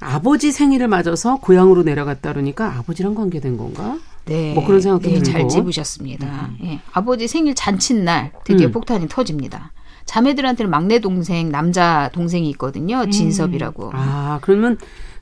[0.00, 3.98] 아버지 생일을 맞아서 고향으로 내려갔다 그러니까 아버지랑 관계된 건가?
[4.26, 4.52] 네.
[4.54, 5.30] 뭐 그런 생각도 네, 들고.
[5.30, 6.50] 잘 집으셨습니다.
[6.64, 6.80] 예.
[6.92, 8.72] 아버지 생일 잔칫날 드디어 음.
[8.72, 9.72] 폭탄이 터집니다.
[10.08, 13.08] 자매들한테는 막내 동생, 남자 동생이 있거든요.
[13.10, 13.90] 진섭이라고.
[13.92, 14.78] 아, 그러면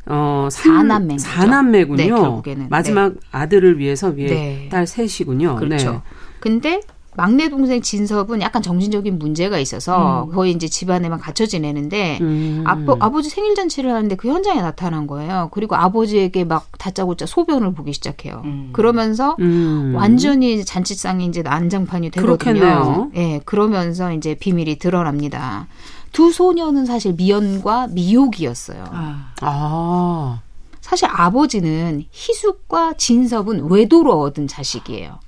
[0.06, 1.28] 어, 사남매인 거죠.
[1.28, 1.96] 사남매군요.
[1.96, 2.68] 네, 결국에는.
[2.70, 4.68] 마지막 아들을 위해서 위에 네.
[4.70, 5.56] 딸 셋이군요.
[5.56, 5.90] 그렇죠.
[5.90, 5.98] 네.
[6.38, 6.80] 근데
[7.16, 12.62] 막내 동생 진섭은 약간 정신적인 문제가 있어서 거의 이제 집안에만 갇혀 지내는데 음.
[12.66, 15.48] 아버, 아버지 생일 잔치를 하는데 그 현장에 나타난 거예요.
[15.52, 18.42] 그리고 아버지에게 막 다짜고짜 소변을 보기 시작해요.
[18.72, 19.92] 그러면서 음.
[19.94, 22.36] 완전히 잔치상이 이제 난장판이 되거든요.
[22.36, 23.10] 그렇겠네요.
[23.16, 25.66] 예, 그러면서 이제 비밀이 드러납니다.
[26.12, 28.84] 두 소녀는 사실 미연과 미옥이었어요.
[28.90, 29.32] 아.
[29.40, 30.40] 아.
[30.86, 35.18] 사실 아버지는 희숙과 진섭은 외도로 얻은 자식이에요.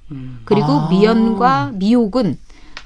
[0.45, 0.89] 그리고 아.
[0.89, 2.39] 미연과 미옥은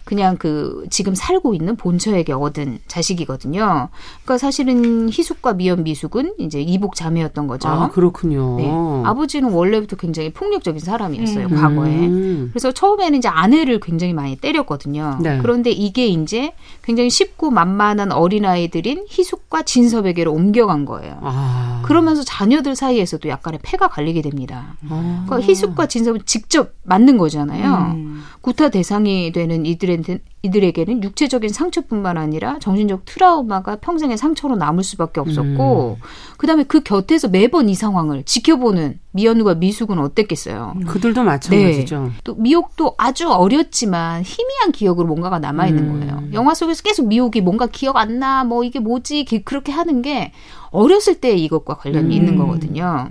[0.04, 3.88] 그냥 그 지금 살고 있는 본처에게 얻은 자식이거든요.
[4.24, 7.68] 그러니까 사실은 희숙과 미연 미숙은 이제 이복 자매였던 거죠.
[7.68, 8.56] 아, 그렇군요.
[8.56, 8.70] 네.
[9.04, 11.54] 아버지는 원래부터 굉장히 폭력적인 사람이었어요, 음.
[11.54, 12.06] 과거에.
[12.06, 12.48] 음.
[12.52, 15.18] 그래서 처음에는 이제 아내를 굉장히 많이 때렸거든요.
[15.22, 15.38] 네.
[15.40, 21.18] 그런데 이게 이제 굉장히 쉽고 만만한 어린아이들인 희숙과 진섭에게로 옮겨간 거예요.
[21.22, 21.82] 아.
[21.84, 24.76] 그러면서 자녀들 사이에서도 약간의 패가 갈리게 됩니다.
[24.88, 25.24] 아.
[25.26, 27.92] 그러니까 희숙과 진섭은 직접 맞는 거잖아요.
[27.94, 28.22] 음.
[28.42, 35.98] 구타 대상이 되는 이들한테, 이들에게는 육체적인 상처뿐만 아니라 정신적 트라우마가 평생의 상처로 남을 수밖에 없었고,
[36.38, 40.74] 그 다음에 그 곁에서 매번 이 상황을 지켜보는 미연우가 미숙은 어땠겠어요.
[40.88, 42.10] 그들도 마찬가지죠.
[42.24, 46.00] 또 미옥도 아주 어렸지만 희미한 기억으로 뭔가가 남아 있는 음.
[46.00, 46.22] 거예요.
[46.32, 50.32] 영화 속에서 계속 미옥이 뭔가 기억 안 나, 뭐 이게 뭐지, 기- 그렇게 하는 게
[50.70, 52.10] 어렸을 때 이것과 관련이 음.
[52.12, 53.10] 있는 거거든요.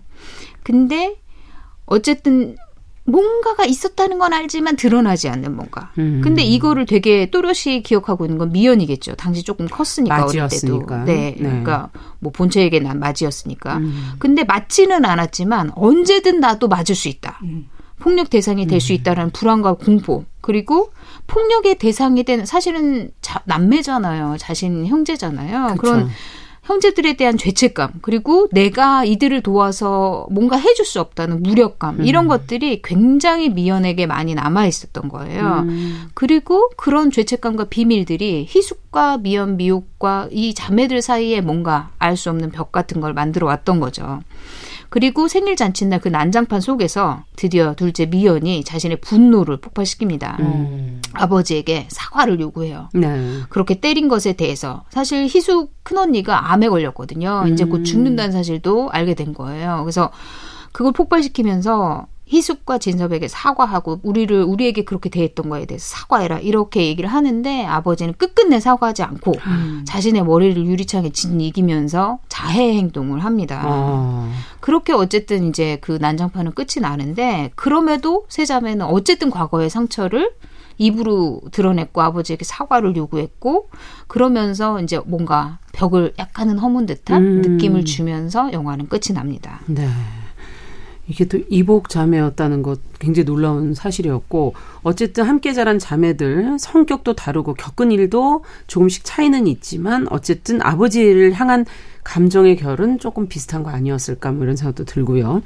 [0.64, 1.16] 근데
[1.86, 2.58] 어쨌든
[3.04, 5.92] 뭔가가 있었다는 건 알지만 드러나지 않는 뭔가.
[5.98, 6.22] 음.
[6.24, 9.16] 근데 이거를 되게 또렷이 기억하고 있는 건 미연이겠죠.
[9.16, 11.06] 당시 조금 컸으니까 어릴 맞이였으니까.
[11.06, 11.06] 때도.
[11.06, 11.44] 네, 네.
[11.44, 13.78] 그러니까 뭐 본처에게 난 맞이였으니까.
[13.78, 14.12] 음.
[14.20, 17.40] 근데 맞지는 않았지만 언제든 나도 맞을 수 있다.
[17.44, 17.68] 음.
[18.00, 20.92] 폭력 대상이 될 수 있다라는 불안과 공포 그리고
[21.28, 24.38] 폭력의 대상이 된 사실은 자, 남매잖아요.
[24.40, 25.76] 자신 형제잖아요.
[25.78, 26.10] 그런
[26.72, 33.50] 형제들에 대한 죄책감 그리고 내가 이들을 도와서 뭔가 해줄 수 없다는 무력감 이런 것들이 굉장히
[33.50, 35.66] 미연에게 많이 남아 있었던 거예요.
[35.68, 36.10] 음.
[36.14, 42.72] 그리고 그런 죄책감과 비밀들이 희숙과 미연, 미옥과 이 자매들 사이에 뭔가 알 수 없는 벽
[42.72, 44.22] 같은 걸 만들어 왔던 거죠.
[44.92, 50.38] 그리고 생일 잔칫날 그 난장판 속에서 드디어 둘째 미연이 자신의 분노를 폭발시킵니다.
[50.42, 51.02] 음.
[51.14, 52.90] 아버지에게 사과를 요구해요.
[52.94, 53.40] 네.
[53.48, 57.46] 그렇게 때린 것에 대해서 사실 희숙 큰언니가 암에 걸렸거든요.
[57.48, 59.80] 이제 곧 죽는다는 사실도 알게 된 거예요.
[59.84, 60.12] 그래서
[60.74, 67.66] 그걸 폭발시키면서 희숙과 진섭에게 사과하고 우리를 우리에게 그렇게 대했던 거에 대해서 사과해라 이렇게 얘기를 하는데
[67.66, 69.34] 아버지는 끝끝내 사과하지 않고
[69.84, 73.64] 자신의 머리를 유리창에 짓이기면서 자해 행동을 합니다.
[73.66, 74.32] 어.
[74.62, 80.32] 그렇게 어쨌든 이제 그 난장판은 끝이 나는데 그럼에도 세 자매는 어쨌든 과거의 상처를
[80.78, 83.70] 입으로 드러냈고 아버지에게 사과를 요구했고
[84.08, 87.42] 그러면서 이제 뭔가 벽을 약간은 허문 듯한 음.
[87.42, 89.60] 느낌을 주면서 영화는 끝이 납니다.
[89.68, 89.88] 네.
[91.08, 97.92] 이게 또 이복 자매였다는 것 굉장히 놀라운 사실이었고 어쨌든 함께 자란 자매들 성격도 다르고 겪은
[97.92, 101.66] 일도 조금씩 차이는 있지만 어쨌든 아버지를 향한
[102.04, 105.42] 감정의 결은 조금 비슷한 거 아니었을까 뭐 이런 생각도 들고요.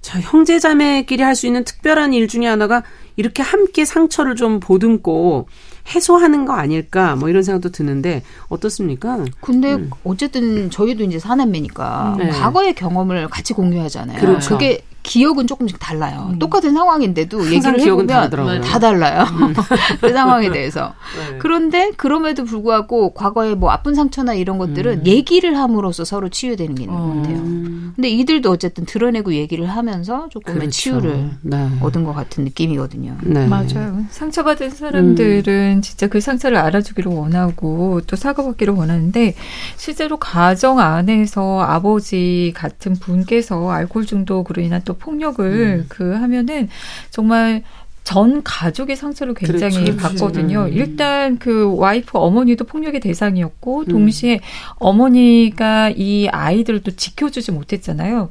[0.00, 2.84] 자, 형제 자매끼리 할 수 있는 특별한 일 중에 하나가
[3.16, 5.48] 이렇게 함께 상처를 좀 보듬고
[5.88, 9.24] 해소하는 거 아닐까 뭐 이런 생각도 드는데 어떻습니까?
[9.40, 12.28] 근데 어쨌든 저희도 이제 사남매니까 네.
[12.30, 14.20] 과거의 경험을 같이 공유하잖아요.
[14.20, 14.58] 그렇죠.
[14.58, 16.34] 게 기억은 조금씩 달라요.
[16.40, 18.60] 똑같은 상황인데도 얘기를 기억은 해보면 다르더라고요.
[18.60, 19.24] 다 달라요.
[20.00, 20.94] 그 상황에 대해서.
[21.16, 21.38] 네.
[21.38, 26.98] 그런데 그럼에도 불구하고 과거의 뭐 아픈 상처나 이런 것들은 얘기를 함으로써 서로 치유되는 게 있는
[26.98, 27.36] 것 같아요.
[27.36, 30.70] 음, 근데 이들도 어쨌든 드러내고 얘기를 하면서 조금의 그렇죠.
[30.72, 31.68] 치유를 네.
[31.80, 33.16] 얻은 것 같은 느낌이거든요.
[33.22, 33.46] 네.
[33.46, 34.04] 맞아요.
[34.10, 39.34] 상처받은 사람들은 진짜 그 상처를 알아주기를 원하고 또 사과받기를 원하는데
[39.76, 46.68] 실제로 가정 안에서 아버지 같은 분께서 알코올 중독으로 인한 또 폭력을 그 하면은
[47.10, 47.62] 정말
[48.06, 49.96] 전 가족의 상처를 굉장히 그렇죠.
[49.96, 50.66] 받거든요.
[50.66, 50.72] 음.
[50.72, 53.84] 일단 그 와이프 어머니도 폭력의 대상이었고 음.
[53.86, 54.40] 동시에
[54.76, 58.30] 어머니가 이 아이들을 또 지켜주지 못했잖아요.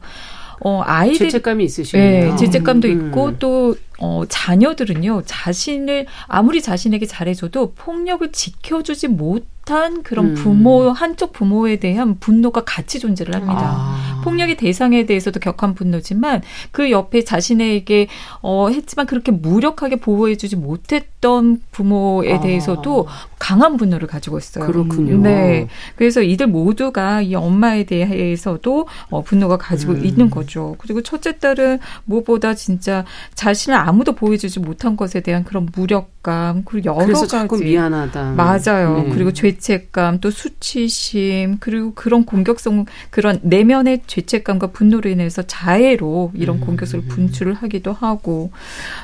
[0.61, 2.31] 어, 아이들 죄책감이 있으시네요.
[2.31, 3.07] 네, 죄책감도 음.
[3.07, 10.33] 있고 또 어, 자녀들은요 자신을 아무리 자신에게 잘해줘도 폭력을 지켜주지 못 한 그런 음.
[10.35, 13.61] 부모 한쪽 부모에 대한 분노가 같이 존재를 합니다.
[13.61, 14.21] 아.
[14.23, 18.07] 폭력의 대상에 대해서도 격한 분노지만 그 옆에 자신에게
[18.41, 22.39] 어 했지만 그렇게 무력하게 보호해 주지 못했던 부모에 아.
[22.39, 24.65] 대해서도 강한 분노를 가지고 있어요.
[24.65, 25.17] 그렇군요.
[25.17, 25.67] 네.
[25.95, 30.05] 그래서 이들 모두가 이 엄마에 대해서도 어, 분노가 가지고 음.
[30.05, 30.75] 있는 거죠.
[30.79, 37.05] 그리고 첫째 딸은 무엇보다 진짜 자신을 아무도 보여주지 못한 것에 대한 그런 무력감 그리고 여러
[37.05, 38.31] 그래서 가지 자꾸 미안하다.
[38.31, 39.03] 맞아요.
[39.03, 39.09] 네.
[39.09, 46.57] 그리고 죄 책감, 또 수치심, 그리고 그런 공격성, 그런 내면의 죄책감과 분노로 인해서 자해로 이런
[46.57, 46.61] 음.
[46.61, 48.51] 공격을 분출을 하기도 하고,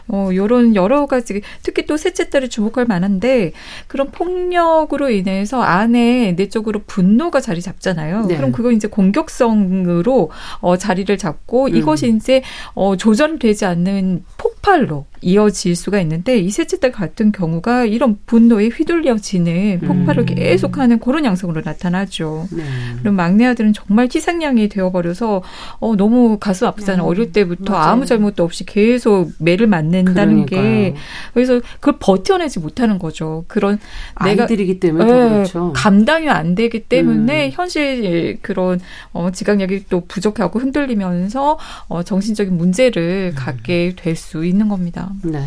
[0.08, 3.54] 어, 요런 여러 가지, 특히 또 셋째 딸이 주목할 만한데,
[3.88, 8.26] 그런 폭력으로 인해서 안에 내적으로 분노가 자리 잡잖아요.
[8.28, 8.38] 네.
[8.38, 11.76] 그럼 그거 이제 공격성으로 어, 자리를 잡고 음.
[11.76, 12.42] 이것이 이제
[12.74, 19.82] 어, 조절되지 않는 폭발로 이어질 수가 있는데 이 셋째 딸 같은 경우가 이런 분노에 휘둘려지는
[19.82, 20.26] 폭발을 음.
[20.26, 22.48] 계속하는 그런 양상으로 나타나죠.
[22.52, 22.64] 네.
[23.02, 25.44] 그리고 막내 아들은 정말 희생양이 되어버려서
[25.80, 27.06] 어, 너무 가슴 아프잖아요.
[27.06, 27.76] 어릴 때부터 음.
[27.76, 27.92] 맞아요.
[27.92, 30.94] 아무 잘못도 없이 계속 매를 맞는다는 게 그러니까요.
[31.34, 33.44] 그래서 그걸 버텨내지 못하는 거죠.
[33.48, 33.80] 그런
[34.24, 35.74] 내가 아이들이기 때문에 더 예, 그렇죠.
[35.76, 37.52] 감당이 안 되기 때문에 음.
[37.52, 38.80] 현실 그런
[39.14, 41.58] 어, 지각력이 또 부족하고 흔들리면서
[41.90, 45.11] 어, 정신적인 문제를 갖게 될 수 있는 겁니다.
[45.24, 45.46] 네.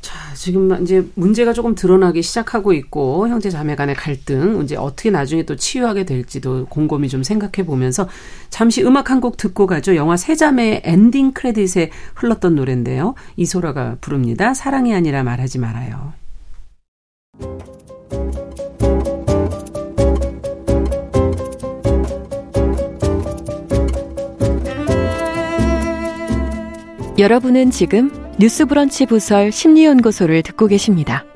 [0.00, 5.44] 자, 지금 이제 문제가 조금 드러나기 시작하고 있고 형제 자매 간의 갈등 이제 어떻게 나중에
[5.44, 8.08] 또 치유하게 될지도 곰곰이 좀 생각해 보면서
[8.48, 9.96] 잠시 음악 한 곡 듣고 가죠.
[9.96, 13.14] 영화 세자매 엔딩 크레딧에 흘렀던 노래인데요.
[13.36, 14.54] 이소라가 부릅니다.
[14.54, 16.14] 사랑이 아니라 말하지 말아요.
[27.18, 31.26] 여러분은 지금 뉴스브런치 부설 심리연구소를 듣고 계십니다.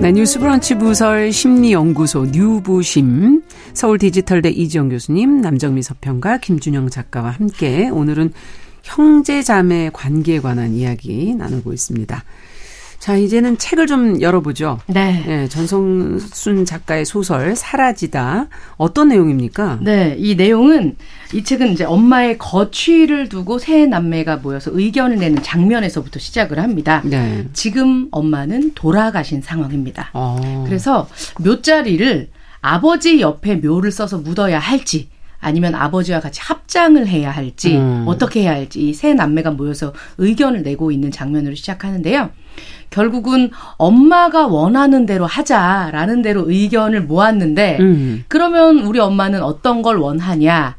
[0.00, 3.42] 네, 뉴스브런치 부설 심리연구소 뉴부심
[3.74, 8.32] 서울 디지털대 이지영 교수님, 남정미 서평가 김준영 작가와 함께 오늘은
[8.82, 12.24] 형제 자매 관계에 관한 이야기 나누고 있습니다.
[13.10, 14.78] 자, 이제는 책을 좀 열어보죠.
[14.86, 15.24] 네.
[15.26, 18.46] 네, 전성순 작가의 소설 사라지다
[18.76, 19.80] 어떤 내용입니까?
[19.82, 20.94] 네, 이 내용은
[21.34, 27.02] 이 책은 이제 엄마의 거취를 두고 세 남매가 모여서 의견을 내는 장면에서부터 시작을 합니다.
[27.04, 27.48] 네.
[27.52, 30.10] 지금 엄마는 돌아가신 상황입니다.
[30.12, 30.62] 어.
[30.68, 31.08] 그래서
[31.40, 32.28] 묘자리를
[32.60, 35.08] 아버지 옆에 묘를 써서 묻어야 할지
[35.40, 38.04] 아니면 아버지와 같이 합장을 해야 할지 음.
[38.06, 42.30] 어떻게 해야 할지 이 세 남매가 모여서 의견을 내고 있는 장면으로 시작하는데요.
[42.90, 48.24] 결국은 엄마가 원하는 대로 하자라는 대로 의견을 모았는데 음.
[48.28, 50.76] 그러면 우리 엄마는 어떤 걸 원하냐?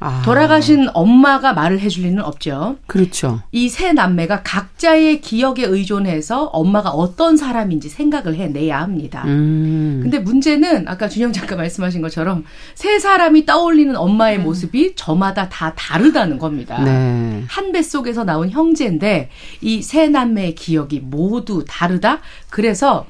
[0.00, 0.22] 아.
[0.24, 2.76] 돌아가신 엄마가 말을 해줄 리는 없죠.
[2.86, 3.42] 그렇죠.
[3.52, 9.22] 이 세 남매가 각자의 기억에 의존해서 엄마가 어떤 사람인지 생각을 해내야 합니다.
[9.26, 10.00] 음.
[10.02, 16.38] 근데 문제는 아까 준영 작가 말씀하신 것처럼 세 사람이 떠올리는 엄마의 모습이 저마다 다 다르다는
[16.38, 16.82] 겁니다.
[16.82, 17.44] 네.
[17.46, 19.28] 한 뱃속에서 나온 형제인데
[19.60, 22.18] 이 세 남매의 기억이 모두 다르다.
[22.48, 23.06] 그래서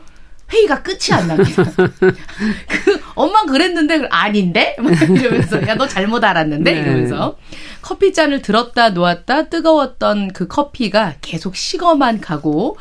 [0.52, 1.64] 회의가 끝이 안 납니다.
[1.76, 6.80] 그 엄마 그랬는데 아닌데 막 이러면서 야 너 잘못 알았는데 네.
[6.80, 7.36] 이러면서
[7.80, 12.76] 커피 잔을 들었다 놓았다 뜨거웠던 그 커피가 계속 식어만 가고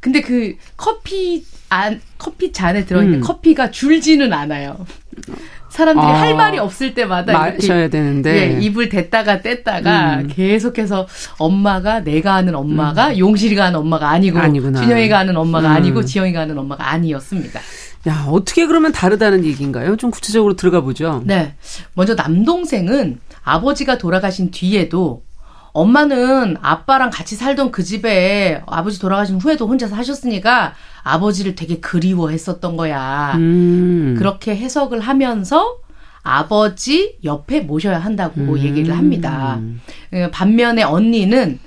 [0.00, 3.20] 근데 그 커피 안 커피 잔에 들어있는 음.
[3.20, 4.84] 커피가 줄지는 않아요.
[5.70, 6.20] 사람들이 아.
[6.20, 8.56] 할 말이 없을 때마다 마셔야 되는데.
[8.56, 10.28] 예, 입을 댔다가 뗐다가 음.
[10.30, 11.06] 계속해서
[11.38, 14.80] 엄마가 내가 아는 엄마가 용실이가 아는 엄마가 아니고 아니구나.
[14.80, 15.76] 준영이가 아는 엄마가 음.
[15.76, 17.60] 아니고 지영이가 아는 엄마가 아니었습니다.
[18.08, 19.96] 야, 어떻게 그러면 다르다는 얘기인가요?
[19.96, 21.22] 좀 구체적으로 들어가 보죠.
[21.24, 21.54] 네.
[21.94, 25.22] 먼저 남동생은 아버지가 돌아가신 뒤에도
[25.72, 33.34] 엄마는 아빠랑 같이 살던 그 집에 아버지 돌아가신 후에도 혼자 사셨으니까 아버지를 되게 그리워했었던 거야.
[33.36, 34.16] 음.
[34.18, 35.78] 그렇게 해석을 하면서
[36.22, 38.58] 아버지 옆에 모셔야 한다고 음.
[38.58, 39.58] 얘기를 합니다.
[40.12, 41.58] 어, 반면에 언니는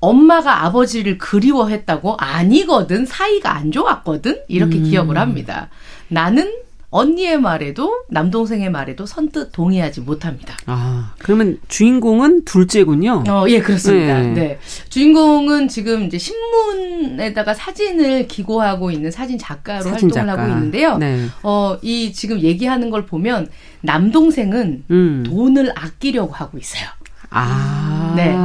[0.00, 4.84] 엄마가 아버지를 그리워했다고 아니거든 사이가 안 좋았거든 이렇게 음.
[4.84, 5.68] 기억을 합니다.
[6.08, 6.50] 나는
[6.90, 10.56] 언니의 말에도 남동생의 말에도 선뜻 동의하지 못합니다.
[10.66, 13.24] 아, 그러면 주인공은 둘째군요.
[13.28, 14.20] 어, 예, 그렇습니다.
[14.20, 14.32] 네.
[14.32, 14.58] 네.
[14.88, 20.42] 주인공은 지금 이제 신문에다가 사진을 기고하고 있는 사진 작가로 사진 활동을 작가.
[20.42, 20.98] 하고 있는데요.
[20.98, 21.26] 네.
[21.44, 23.48] 어, 이 지금 얘기하는 걸 보면
[23.82, 25.22] 남동생은 음.
[25.26, 26.88] 돈을 아끼려고 하고 있어요.
[27.30, 28.12] 아.
[28.16, 28.36] 네.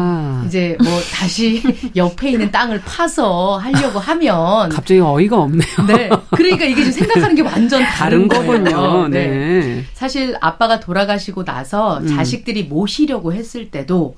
[0.48, 1.62] 이제 뭐 다시
[1.96, 5.68] 옆에 있는 땅을 파서 하려고 하면 갑자기 어이가 없네요.
[5.88, 6.10] 네.
[6.36, 8.64] 그러니까 이게 지금 생각하는 게 완전 다른 다른, 거군요.
[8.78, 9.08] 거예요.
[9.08, 9.84] 네.
[9.94, 12.08] 사실 아빠가 돌아가시고 나서 음.
[12.08, 14.16] 자식들이 모시려고 했을 때도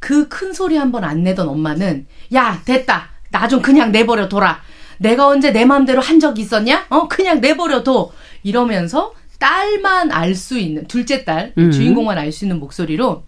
[0.00, 4.60] 그 큰 소리 한 번 안 내던 엄마는 야 됐다 나 좀 그냥 내버려 둬라
[4.98, 6.86] 내가 언제 내 마음대로 한적 있었냐?
[6.88, 8.10] 어, 그냥 내버려 둬.
[8.42, 11.70] 이러면서 딸만 알 수 있는, 둘째 딸, 음.
[11.70, 13.22] 주인공만 알 수 있는 목소리로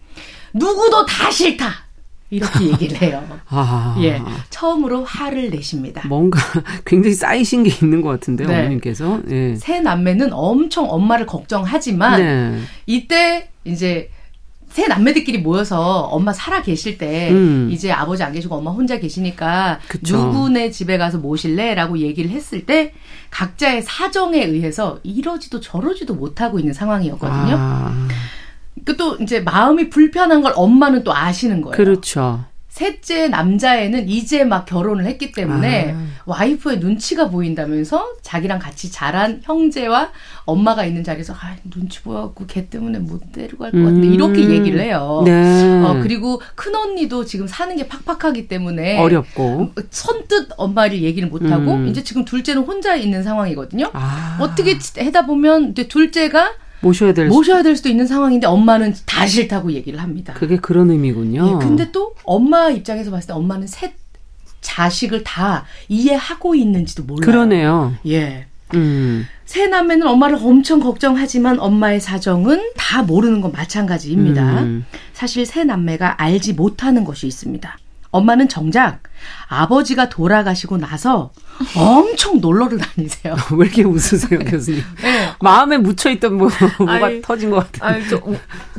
[0.54, 1.70] 누구도 다 싫다.
[2.30, 3.22] 이렇게 얘기를 해요.
[3.48, 3.96] 아.
[4.00, 4.20] 예.
[4.50, 6.06] 처음으로 화를 내십니다.
[6.06, 6.40] 뭔가
[6.86, 8.60] 굉장히 쌓이신 게 있는 것 같은데요, 네.
[8.60, 9.20] 어머님께서.
[9.30, 9.54] 예.
[9.56, 12.60] 세 남매는 엄청 엄마를 걱정하지만 네.
[12.86, 14.10] 이때 이제
[14.70, 17.68] 세 남매들끼리 모여서 엄마 살아 계실 때 음.
[17.72, 20.16] 이제 아버지 안 계시고 엄마 혼자 계시니까 그쵸.
[20.16, 22.94] 누구네 집에 가서 모실래라고 얘기를 했을 때
[23.30, 27.56] 각자의 사정에 의해서 이러지도 저러지도 못하고 있는 상황이었거든요.
[27.58, 28.08] 아,
[28.84, 31.76] 그또 이제 마음이 불편한 걸 엄마는 또 아시는 거예요.
[31.76, 32.44] 그렇죠.
[32.70, 36.06] 셋째 남자애는 이제 막 결혼을 했기 때문에 아.
[36.24, 40.12] 와이프의 눈치가 보인다면서 자기랑 같이 자란 형제와
[40.44, 44.14] 엄마가 있는 자리에서 아, 눈치 보여갖고 걔 때문에 못 데려갈 것 같은데 음.
[44.14, 45.22] 이렇게 얘기를 해요.
[45.26, 45.82] 네.
[45.84, 49.72] 어, 그리고 큰 언니도 지금 사는 게 팍팍하기 때문에 어렵고.
[49.90, 51.88] 선뜻 엄마를 얘기를 못 하고 음.
[51.88, 53.90] 이제 지금 둘째는 혼자 있는 상황이거든요.
[53.92, 59.26] 아, 어떻게 해다 보면 이제 둘째가 모셔야 될 모셔야 될 수도 있는 상황인데 엄마는 다
[59.26, 60.32] 싫다고 얘기를 합니다.
[60.34, 61.46] 그게 그런 의미군요.
[61.46, 63.94] 예, 근데 또 엄마 입장에서 봤을 때 엄마는 셋
[64.60, 67.26] 자식을 다 이해하고 있는지도 몰라요.
[67.26, 67.94] 그러네요.
[68.06, 68.46] 예.
[68.74, 69.26] 음.
[69.44, 74.62] 세 남매는 엄마를 엄청 걱정하지만 엄마의 사정은 다 모르는 건 마찬가지입니다.
[74.62, 74.84] 음.
[75.12, 77.78] 사실 세 남매가 알지 못하는 것이 있습니다.
[78.12, 79.00] 엄마는 정작
[79.48, 81.30] 아버지가 돌아가시고 나서
[81.76, 83.34] 엄청 놀러를 다니세요.
[83.52, 84.82] 왜 이렇게 웃으세요, 교수님?
[85.02, 85.28] 네.
[85.40, 87.96] 마음에 묻혀있던 뭐, 뭐가 아니, 터진 것 같아요.
[88.00, 88.20] 아, 저,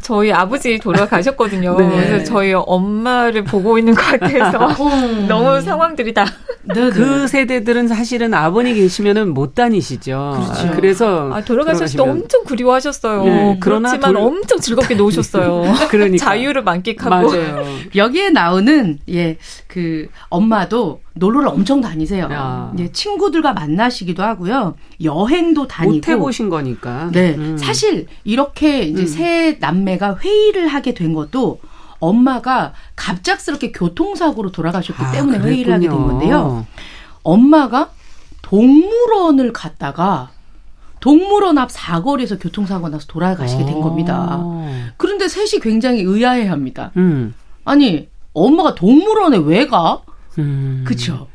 [0.02, 1.76] 저희 아버지 돌아가셨거든요.
[1.78, 1.90] 네.
[1.90, 5.28] 그래서 저희 엄마를 보고 있는 것 같아서 음.
[5.28, 6.26] 너무 상황들이 다.
[6.64, 10.48] 네, 그 세대들은 사실은 아버님 계시면은 못 다니시죠.
[10.48, 10.76] 그렇죠.
[10.76, 13.24] 그래서 아, 돌아가셨을 때 엄청 그리워하셨어요.
[13.24, 15.64] 네, 그러나 그렇지만 돌- 엄청 즐겁게 노셨어요.
[15.90, 16.24] 그러니까.
[16.26, 17.10] 자유를 만끽하고.
[17.32, 17.66] 맞아요.
[17.96, 22.30] 여기에 나오는 예 그 엄마도 놀러를 엄청 다니세요.
[22.32, 22.72] 야.
[22.80, 24.76] 예, 친구들과 만나시기도 하고요.
[25.04, 25.96] 여행도 다니고.
[25.96, 27.10] 못 해보신 거니까.
[27.12, 27.58] 네, 음.
[27.58, 29.08] 사실 이렇게 이제 음.
[29.08, 31.60] 세 남매가 회의를 하게 된 것도
[32.00, 36.08] 엄마가 갑작스럽게 교통사고로 돌아가셨기 아, 때문에 회의를 하게 된 그랬군요.
[36.20, 36.66] 건데요.
[37.24, 37.90] 엄마가
[38.42, 40.32] 동물원을 갔다가
[41.02, 44.38] 동물원 앞 사거리에서 교통사고 나서 돌아가시게 된 겁니다.
[44.40, 44.86] 어.
[44.98, 46.92] 그런데 셋이 굉장히 의아해합니다.
[46.96, 47.34] 음.
[47.66, 50.02] 아니 엄마가 동물원에 왜 가?
[50.40, 50.84] 음.
[50.88, 51.28] 그쵸?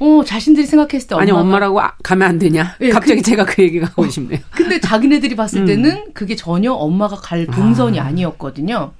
[0.00, 2.74] 어 자신들이 생각했을 때 아니 엄마가 엄마라고 아- 가면 안 되냐?
[2.80, 4.40] 예, 갑자기 그- 제가 그 얘기가 하고 싶네요.
[4.50, 5.66] 근데 자기네들이 봤을 음.
[5.66, 8.06] 때는 그게 전혀 엄마가 갈 동선이 아.
[8.06, 8.10] 아.
[8.10, 8.92] 니었거든요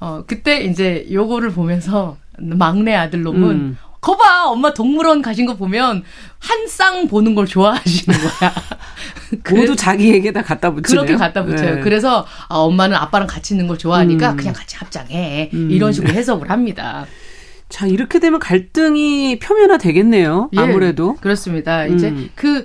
[0.00, 3.78] 어, 그때 이제 요거를 보면서 막내 아들 놈은 음.
[4.00, 6.02] 거봐 엄마 동물원 가신 거 보면
[6.40, 8.52] 한 쌍 보는 걸 좋아하시는 거야.
[9.44, 11.04] 그래- 모두 자기에게다 갖다 붙이네요.
[11.06, 11.76] 그렇게 갖다 붙여요.
[11.76, 11.80] 네.
[11.80, 14.36] 그래서 아, 엄마는 아빠랑 같이 있는 걸 좋아하니까 음.
[14.36, 15.50] 그냥 같이 합장해.
[15.54, 15.70] 음.
[15.70, 17.06] 이런 식으로 해석을 합니다.
[17.74, 20.48] 자 이렇게 되면 갈등이 표면화 되겠네요.
[20.52, 21.16] 예, 아무래도.
[21.16, 21.86] 그렇습니다.
[21.86, 22.30] 이제 음.
[22.36, 22.64] 그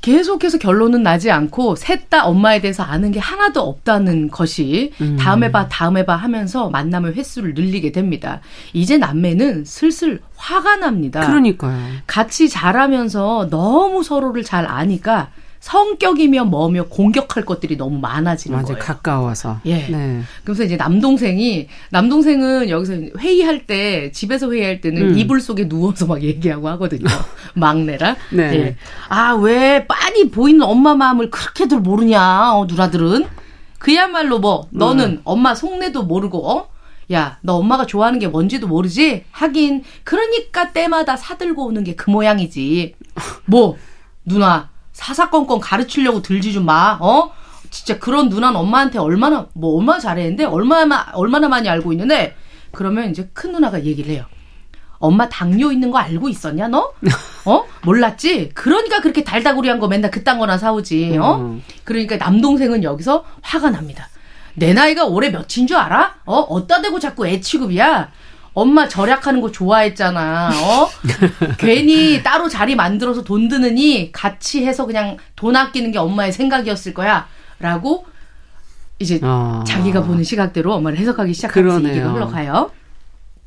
[0.00, 5.18] 계속해서 결론은 나지 않고 셋 다 엄마에 대해서 아는 게 하나도 없다는 것이 음.
[5.20, 8.40] 다음에 봐 다음에 봐 하면서 만남의 횟수를 늘리게 됩니다.
[8.72, 11.20] 이제 남매는 슬슬 화가 납니다.
[11.26, 11.76] 그러니까요.
[12.06, 15.28] 같이 자라면서 너무 서로를 잘 아니까
[15.66, 18.66] 성격이며 뭐며 공격할 것들이 너무 많아지는 맞아요.
[18.66, 18.78] 거예요.
[18.78, 19.58] 가까워서.
[19.66, 19.88] 예.
[19.88, 20.20] 네.
[20.44, 25.18] 그래서 이제 남동생이 남동생은 여기서 회의할 때 집에서 회의할 때는 음.
[25.18, 27.06] 이불 속에 누워서 막 얘기하고 하거든요.
[27.54, 28.14] 막내라.
[28.32, 28.42] 네.
[28.54, 28.76] 예.
[29.08, 33.26] 아왜 빤히 보이는 엄마 마음을 그렇게들 모르냐 어, 누나들은
[33.80, 35.20] 그야말로 뭐 너는 음.
[35.24, 36.68] 엄마 속내도 모르고 어?
[37.12, 39.24] 야, 너 엄마가 좋아하는 게 뭔지도 모르지?
[39.32, 42.94] 하긴, 그러니까 때마다 사들고 오는 게 그 모양이지.
[43.46, 43.76] 뭐,
[44.24, 47.30] 누나, 사사건건 가르치려고 들지 좀 마, 어?
[47.70, 50.44] 진짜 그런 누나는 엄마한테 얼마나, 뭐, 얼마나 잘했는데?
[50.46, 52.34] 얼마나, 얼마나 많이 알고 있는데?
[52.72, 54.24] 그러면 이제 큰 누나가 얘기를 해요.
[54.98, 56.94] 엄마 당뇨 있는 거 알고 있었냐, 너?
[57.44, 57.64] 어?
[57.82, 58.52] 몰랐지?
[58.54, 61.36] 그러니까 그렇게 달다구리한 거 맨날 그딴 거나 사오지, 어?
[61.36, 61.62] 음.
[61.84, 64.08] 그러니까 남동생은 여기서 화가 납니다.
[64.54, 66.14] 내 나이가 올해 몇인 줄 알아?
[66.24, 66.38] 어?
[66.38, 68.10] 어따 대고 자꾸 애 취급이야?
[68.56, 70.48] 엄마 절약하는 거 좋아했잖아.
[70.48, 70.88] 어?
[71.60, 77.28] 괜히 따로 자리 만들어서 돈 드느니 같이 해서 그냥 돈 아끼는 게 엄마의 생각이었을 거야.
[77.58, 78.06] 라고
[78.98, 79.62] 이제 아.
[79.66, 81.92] 자기가 보는 시각대로 엄마를 해석하기 시작하면서 그러네요.
[81.92, 82.70] 얘기가 흘러가요.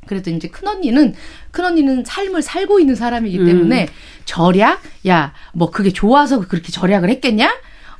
[0.05, 1.15] 그래도 이제 큰 언니는,
[1.49, 3.45] 큰 언니는 삶을 살고 있는 사람이기 음.
[3.47, 3.87] 때문에
[4.25, 4.79] 절약?
[5.07, 7.51] 야, 뭐 그게 좋아서 그렇게 절약을 했겠냐?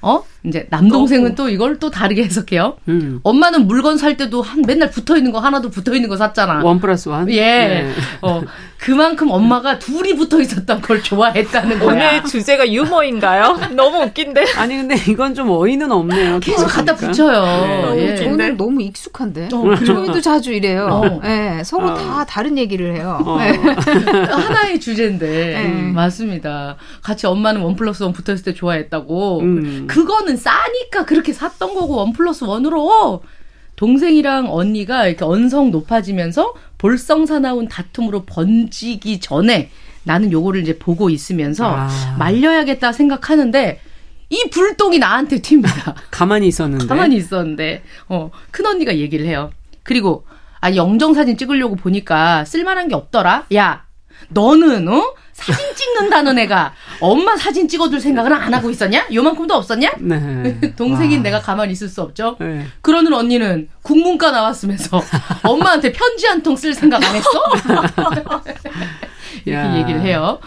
[0.01, 0.23] 어?
[0.45, 2.77] 이제 남동생은 또 이걸 또 다르게 해석해요.
[2.87, 3.19] 음.
[3.23, 6.63] 엄마는 물건 살 때도 한 맨날 붙어 있는 거 하나도 붙어 있는 거 샀잖아.
[6.63, 7.29] 원 플러스 원?
[7.29, 7.41] 예.
[7.41, 7.91] 네.
[8.21, 8.41] 어,
[8.77, 11.89] 그만큼 엄마가 둘이 붙어 있었던 걸 좋아했다는 거야.
[11.89, 13.59] 오늘 주제가 유머인가요?
[13.75, 14.45] 너무 웃긴데.
[14.55, 16.39] 아니 근데 이건 좀 어이는 없네요.
[16.39, 17.07] 계속 갖다 그러니까.
[17.07, 17.95] 붙여요.
[17.95, 18.11] 네.
[18.11, 18.15] 예.
[18.15, 19.49] 저는 너무 익숙한데.
[19.51, 20.87] 어, 저희도 자주 이래요.
[20.89, 21.21] 어.
[21.25, 21.93] 예, 서로 어.
[21.95, 23.21] 다 다른 얘기를 해요.
[23.25, 23.37] 어.
[23.41, 23.49] 예.
[24.31, 25.65] 하나의 주제인데 네.
[25.65, 26.77] 음, 맞습니다.
[27.03, 29.39] 같이 엄마는 원 플러스 원 붙어 있을 때 좋아했다고.
[29.41, 29.87] 음.
[29.89, 33.23] 그거는 싸니까 그렇게 샀던 거고 원 플러스 원으로
[33.75, 39.71] 동생이랑 언니가 이렇게 언성 높아지면서 볼성사나운 다툼으로 번지기 전에
[40.03, 42.15] 나는 요거를 이제 보고 있으면서 아.
[42.17, 43.79] 말려야겠다 생각하는데
[44.29, 45.95] 이 불똥이 나한테 튑니다.
[46.11, 46.87] 가만히 있었는데.
[46.87, 49.51] 가만히 있었는데 어, 큰 언니가 얘기를 해요.
[49.83, 50.25] 그리고
[50.61, 53.45] 아 영정 사진 찍으려고 보니까 쓸만한 게 없더라.
[53.55, 53.85] 야,
[54.29, 59.07] 너는 어 사진 찍는다는 애가 엄마 사진 찍어줄 생각은 안 하고 있었냐?
[59.13, 59.91] 요만큼도 없었냐?
[59.99, 60.59] 네.
[60.75, 61.23] 동생인 와.
[61.23, 62.35] 내가 가만히 있을 수 없죠.
[62.39, 62.65] 네.
[62.81, 65.01] 그러는 언니는 국문과 나왔으면서
[65.43, 67.29] 엄마한테 편지 한 통 쓸 생각 안 했어?
[69.45, 69.77] 이렇게 야.
[69.77, 70.39] 얘기를 해요.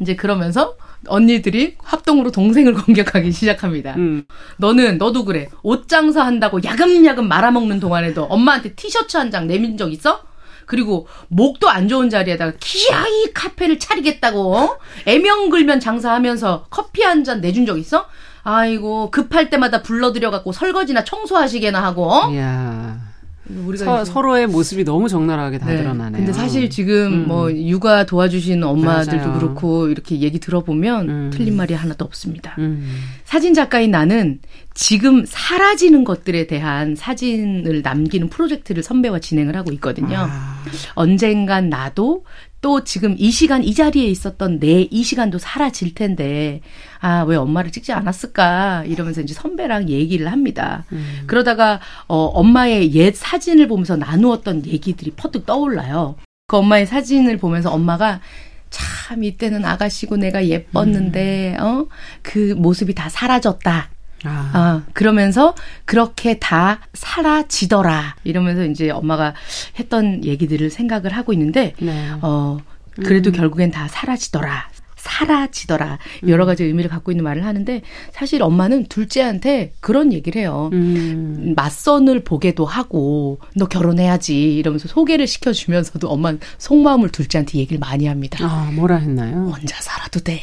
[0.00, 0.76] 이제 그러면서
[1.08, 3.94] 언니들이 합동으로 동생을 공격하기 시작합니다.
[3.96, 4.24] 음.
[4.56, 5.48] 너는 너도 그래.
[5.62, 10.22] 옷 장사한다고 야금야금 말아먹는 동안에도 엄마한테 티셔츠 한 장 내민 적 있어?
[10.66, 14.78] 그리고 목도 안 좋은 자리에다가 기아이 카페를 차리겠다고 어?
[15.06, 18.06] 애명 걸면 장사하면서 커피 한 잔 내준 적 있어?
[18.42, 22.30] 아이고 급할 때마다 불러들여 갖고 설거지나 청소하시게나 하고 어?
[22.32, 23.00] 이야.
[23.48, 25.76] 우리가 서, 서로의 모습이 너무 적나라하게 다 네.
[25.76, 26.18] 드러나네요.
[26.18, 27.28] 근데 사실 지금 음.
[27.28, 29.38] 뭐 육아 도와주시는 엄마들도 맞아요.
[29.38, 31.30] 그렇고 이렇게 얘기 들어보면 음.
[31.32, 32.56] 틀린 말이 하나도 없습니다.
[32.58, 33.00] 음.
[33.24, 34.40] 사진 작가인 나는
[34.76, 40.18] 지금 사라지는 것들에 대한 사진을 남기는 프로젝트를 선배와 진행을 하고 있거든요.
[40.30, 40.62] 아.
[40.94, 42.26] 언젠간 나도
[42.60, 46.60] 또 지금 이 시간 이 자리에 있었던 내 이 시간도 사라질 텐데
[47.00, 50.84] 아 왜 엄마를 찍지 않았을까 이러면서 이제 선배랑 얘기를 합니다.
[50.92, 51.22] 음.
[51.26, 56.16] 그러다가 어 엄마의 옛 사진을 보면서 나누었던 얘기들이 퍼뜩 떠올라요.
[56.48, 58.20] 그 엄마의 사진을 보면서 엄마가
[58.68, 63.90] 참 이때는 아가씨고 내가 예뻤는데 어그 모습이 다 사라졌다.
[64.24, 64.50] 아.
[64.54, 65.54] 아, 그러면서
[65.84, 68.16] 그렇게 다 사라지더라.
[68.24, 69.34] 이러면서 이제 엄마가
[69.78, 72.10] 했던 얘기들을 생각을 하고 있는데, 네.
[72.22, 72.58] 어,
[72.96, 74.70] 그래도 결국엔 다 사라지더라.
[75.06, 75.98] 사라지더라.
[76.26, 77.82] 여러 가지 의미를 갖고 있는 말을 하는데,
[78.12, 80.70] 사실 엄마는 둘째한테 그런 얘기를 해요.
[80.72, 81.54] 음.
[81.56, 84.56] 맞선을 보게도 하고, 너 결혼해야지.
[84.56, 88.38] 이러면서 소개를 시켜주면서도 엄마는 속마음을 둘째한테 얘기를 많이 합니다.
[88.42, 89.52] 아, 뭐라 했나요?
[89.56, 90.42] 혼자 살아도 돼.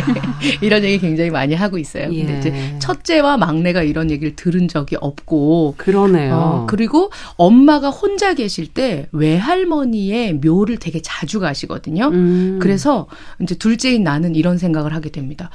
[0.00, 0.38] 아.
[0.60, 2.08] 이런 얘기 굉장히 많이 하고 있어요.
[2.08, 2.38] 근데 예.
[2.38, 6.34] 이제 첫째와 막내가 이런 얘기를 들은 적이 없고, 그러네요.
[6.34, 12.08] 어, 그리고 엄마가 혼자 계실 때 외할머니의 묘를 되게 자주 가시거든요.
[12.08, 12.58] 음.
[12.60, 13.06] 그래서
[13.40, 15.50] 이제 둘째인 나는 이런 생각을 하게 됩니다.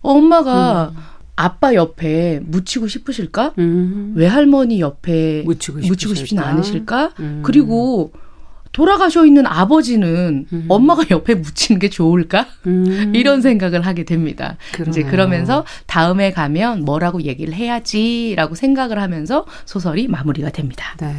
[0.00, 0.92] 엄마가
[1.36, 3.54] 아빠 옆에 묻히고 싶으실까?
[3.58, 4.12] 음.
[4.16, 6.38] 외할머니 옆에 묻히고 묻히고 싶진?
[6.38, 7.12] 않으실까?
[7.20, 7.42] 음.
[7.44, 8.12] 그리고
[8.72, 10.64] 돌아가셔 있는 아버지는 음.
[10.68, 12.46] 엄마가 옆에 묻히는 게 좋을까?
[12.66, 13.12] 음.
[13.14, 14.56] 이런 생각을 하게 됩니다.
[14.72, 15.10] 이제 그러네요.
[15.10, 20.96] 그러면서 다음에 가면 뭐라고 얘기를 해야지라고 생각을 하면서 소설이 마무리가 됩니다.
[21.00, 21.14] 네.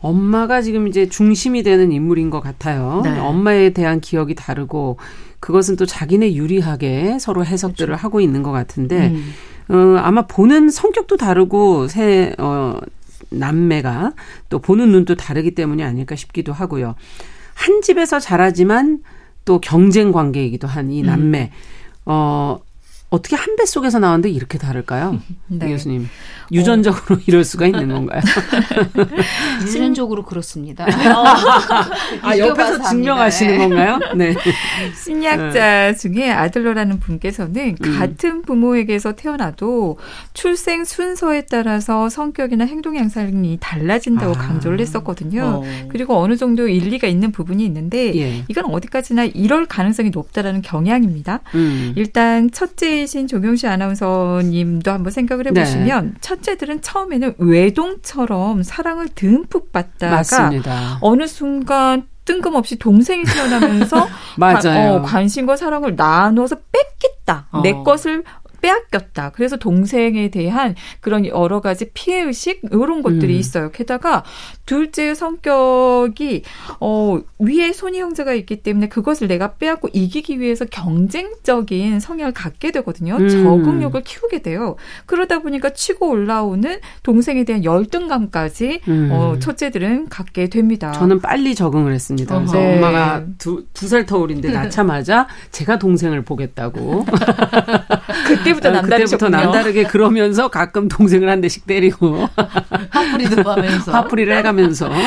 [0.00, 3.02] 엄마가 지금 이제 중심이 되는 인물인 것 같아요.
[3.04, 3.18] 네.
[3.18, 4.98] 엄마에 대한 기억이 다르고
[5.40, 9.32] 그것은 또 자기네 유리하게 서로 해석들을 하고 있는 것 같은데 음.
[9.74, 12.78] 어, 아마 보는 성격도 다르고 새 어,
[13.30, 14.12] 남매가
[14.48, 16.94] 또 보는 눈도 다르기 때문이 아닐까 싶기도 하고요.
[17.54, 19.00] 한 집에서 자라지만
[19.44, 20.90] 또 경쟁 관계이기도 한 음.
[20.90, 21.50] 이 남매.
[22.06, 22.58] 어,
[23.10, 25.20] 어떻게 한 배 속에서 나왔는데 이렇게 다를까요?
[25.48, 25.66] 네.
[25.66, 26.08] 이 교수님.
[26.52, 28.20] 유전적으로 이럴 수가 있는 건가요?
[29.62, 30.84] 유전적으로 그렇습니다.
[32.22, 33.98] 아, 옆에서 비교봐서 증명하시는 합니다.
[33.98, 34.14] 건가요?
[34.16, 34.34] 네.
[35.04, 37.98] 심리학자 중에 아들러라는 분께서는 음.
[37.98, 39.98] 같은 부모에게서 태어나도
[40.32, 44.38] 출생 순서에 따라서 성격이나 행동 양상이 달라진다고 아.
[44.38, 45.62] 강조를 했었거든요.
[45.64, 45.88] 어.
[45.90, 48.44] 그리고 어느 정도 일리가 있는 부분이 있는데 예.
[48.48, 51.40] 이건 어디까지나 이럴 가능성이 높다라는 경향입니다.
[51.54, 51.92] 음.
[51.96, 55.60] 일단 첫째 이신 조경시 아나운서님도 한번 생각을 네.
[55.60, 60.98] 해보시면 첫째들은 처음에는 외동처럼 사랑을 듬뿍 받다가 맞습니다.
[61.00, 64.62] 어느 순간 뜬금없이 동생이 태어나면서 맞아요.
[64.62, 67.48] 관, 어, 관심과 사랑을 나눠서 뺏겠다.
[67.50, 67.62] 어.
[67.62, 68.24] 내 것을
[68.60, 69.30] 빼앗겼다.
[69.30, 73.38] 그래서 동생에 대한 그런 여러 가지 피해 의식 이런 것들이 음.
[73.38, 73.70] 있어요.
[73.70, 74.24] 게다가
[74.66, 76.42] 둘째의 성격이
[76.80, 83.16] 어 위에 손이 형제가 있기 때문에 그것을 내가 빼앗고 이기기 위해서 경쟁적인 성향을 갖게 되거든요.
[83.16, 83.28] 음.
[83.28, 84.76] 적응력을 키우게 돼요.
[85.06, 89.08] 그러다 보니까 치고 올라오는 동생에 대한 열등감까지 음.
[89.12, 90.92] 어 첫째들은 갖게 됩니다.
[90.92, 92.34] 저는 빨리 적응을 했습니다.
[92.36, 92.76] 그래서 네.
[92.76, 97.04] 엄마가 두, 두 살 터울인데 낳자마자 제가 동생을 보겠다고.
[98.26, 99.30] 그때 그때부터 아, 남다르셨군요.
[99.30, 102.28] 남다르게 그러면서 가끔 동생을 한 대씩 때리고
[102.90, 103.92] 화풀이도 하면서.
[103.92, 104.88] 화풀이를 해가면서.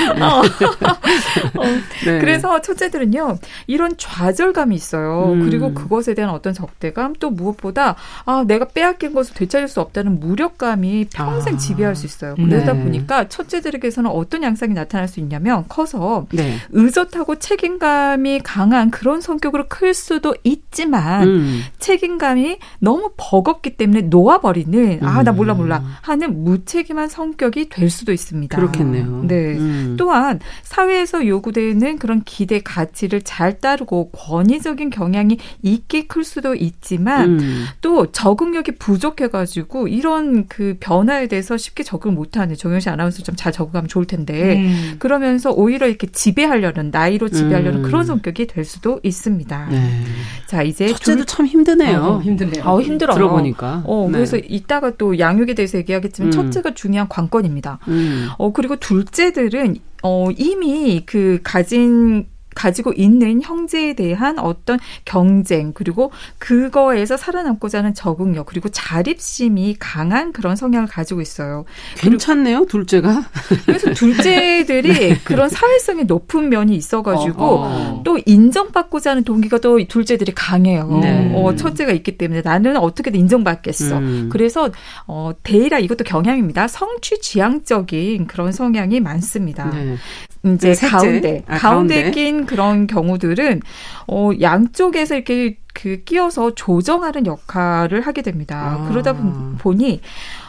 [2.05, 2.19] 네.
[2.19, 3.37] 그래서 첫째들은요
[3.67, 5.31] 이런 좌절감이 있어요.
[5.33, 5.45] 음.
[5.45, 11.07] 그리고 그것에 대한 어떤 적대감 또 무엇보다 아 내가 빼앗긴 것을 되찾을 수 없다는 무력감이
[11.13, 11.57] 평생 아.
[11.57, 12.35] 지배할 수 있어요.
[12.35, 12.83] 그러다 네.
[12.83, 16.57] 보니까 첫째들에게서는 어떤 양상이 나타날 수 있냐면 커서 네.
[16.71, 21.61] 의젓하고 책임감이 강한 그런 성격으로 클 수도 있지만 음.
[21.79, 25.35] 책임감이 너무 버 겁기 때문에 놓아버리는 아나 음.
[25.37, 28.55] 몰라 몰라 하는 무책임한 성격이 될 수도 있습니다.
[28.55, 29.23] 그렇겠네요.
[29.23, 29.57] 네.
[29.57, 29.95] 음.
[29.97, 37.65] 또한 사회에서 요구되는 그런 기대 가치를 잘 따르고 권위적인 경향이 있게 클 수도 있지만 음.
[37.81, 44.05] 또 적응력이 부족해가지고 이런 그 변화에 대해서 쉽게 적응 못하는 정영씨 아나운서 좀잘 적응하면 좋을
[44.05, 44.95] 텐데 음.
[44.99, 47.83] 그러면서 오히려 이렇게 지배하려는 나이로 지배하려는 음.
[47.83, 49.67] 그런 성격이 될 수도 있습니다.
[49.71, 50.03] 네.
[50.47, 51.99] 자 이제 첫째도 참 힘드네요.
[51.99, 52.63] 어, 힘드네요.
[52.65, 53.15] 어, 힘들어요.
[53.27, 53.83] 들어보니까.
[53.85, 54.13] 어, 네.
[54.13, 56.31] 그래서 이따가 또 양육에 대해서 얘기하겠지만 음.
[56.31, 57.79] 첫째가 중요한 관건입니다.
[57.87, 58.29] 음.
[58.37, 67.17] 어, 그리고 둘째들은 어, 이미 그 가진 가지고 있는 형제에 대한 어떤 경쟁 그리고 그거에서
[67.17, 71.65] 살아남고자 하는 적응력 그리고 자립심이 강한 그런 성향을 가지고 있어요.
[71.97, 73.23] 괜찮네요, 둘째가.
[73.65, 78.01] 그래서 둘째들이 그런 사회성이 높은 면이 있어가지고 어.
[78.03, 80.99] 또 인정받고자 하는 동기가 또 둘째들이 강해요.
[81.01, 81.31] 네.
[81.35, 83.97] 어, 첫째가 있기 때문에 나는 어떻게든 인정받겠어.
[83.97, 84.29] 음.
[84.31, 84.69] 그래서
[85.07, 86.67] 어, 대이라 이것도 경향입니다.
[86.67, 89.69] 성취 지향적인 그런 성향이 많습니다.
[89.71, 89.97] 네.
[90.45, 90.87] 이제 네.
[90.87, 92.11] 가운데 아, 가운데 가운데.
[92.11, 93.61] 낀 그런 경우들은
[94.07, 98.77] 어, 양쪽에서 이렇게 그 끼어서 조정하는 역할을 하게 됩니다.
[98.81, 98.89] 아.
[98.89, 100.01] 그러다 보- 보니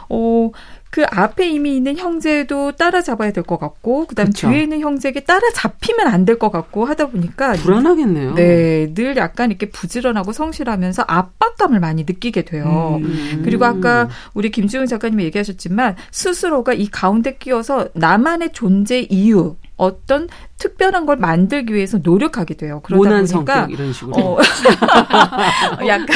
[0.08, 0.50] 어.
[0.90, 4.48] 그 앞에 이미 있는 형제도 따라잡아야 될 것 같고 그다음 그쵸.
[4.48, 8.34] 뒤에 있는 형제에게 따라잡히면 안 될 것 같고 하다 보니까 불안하겠네요.
[8.36, 13.00] 네, 늘 약간 이렇게 부지런하고 성실하면서 압박감을 많이 느끼게 돼요.
[13.02, 13.42] 음.
[13.44, 21.04] 그리고 아까 우리 김지훈 작가님이 얘기하셨지만 스스로가 이 가운데 끼어서 나만의 존재 이유 어떤 특별한
[21.04, 22.80] 걸 만들기 위해서 노력하게 돼요.
[22.84, 24.16] 그러다 모난 보니까 성격 이런 식으로.
[24.16, 24.38] 어,
[25.86, 26.06] 약간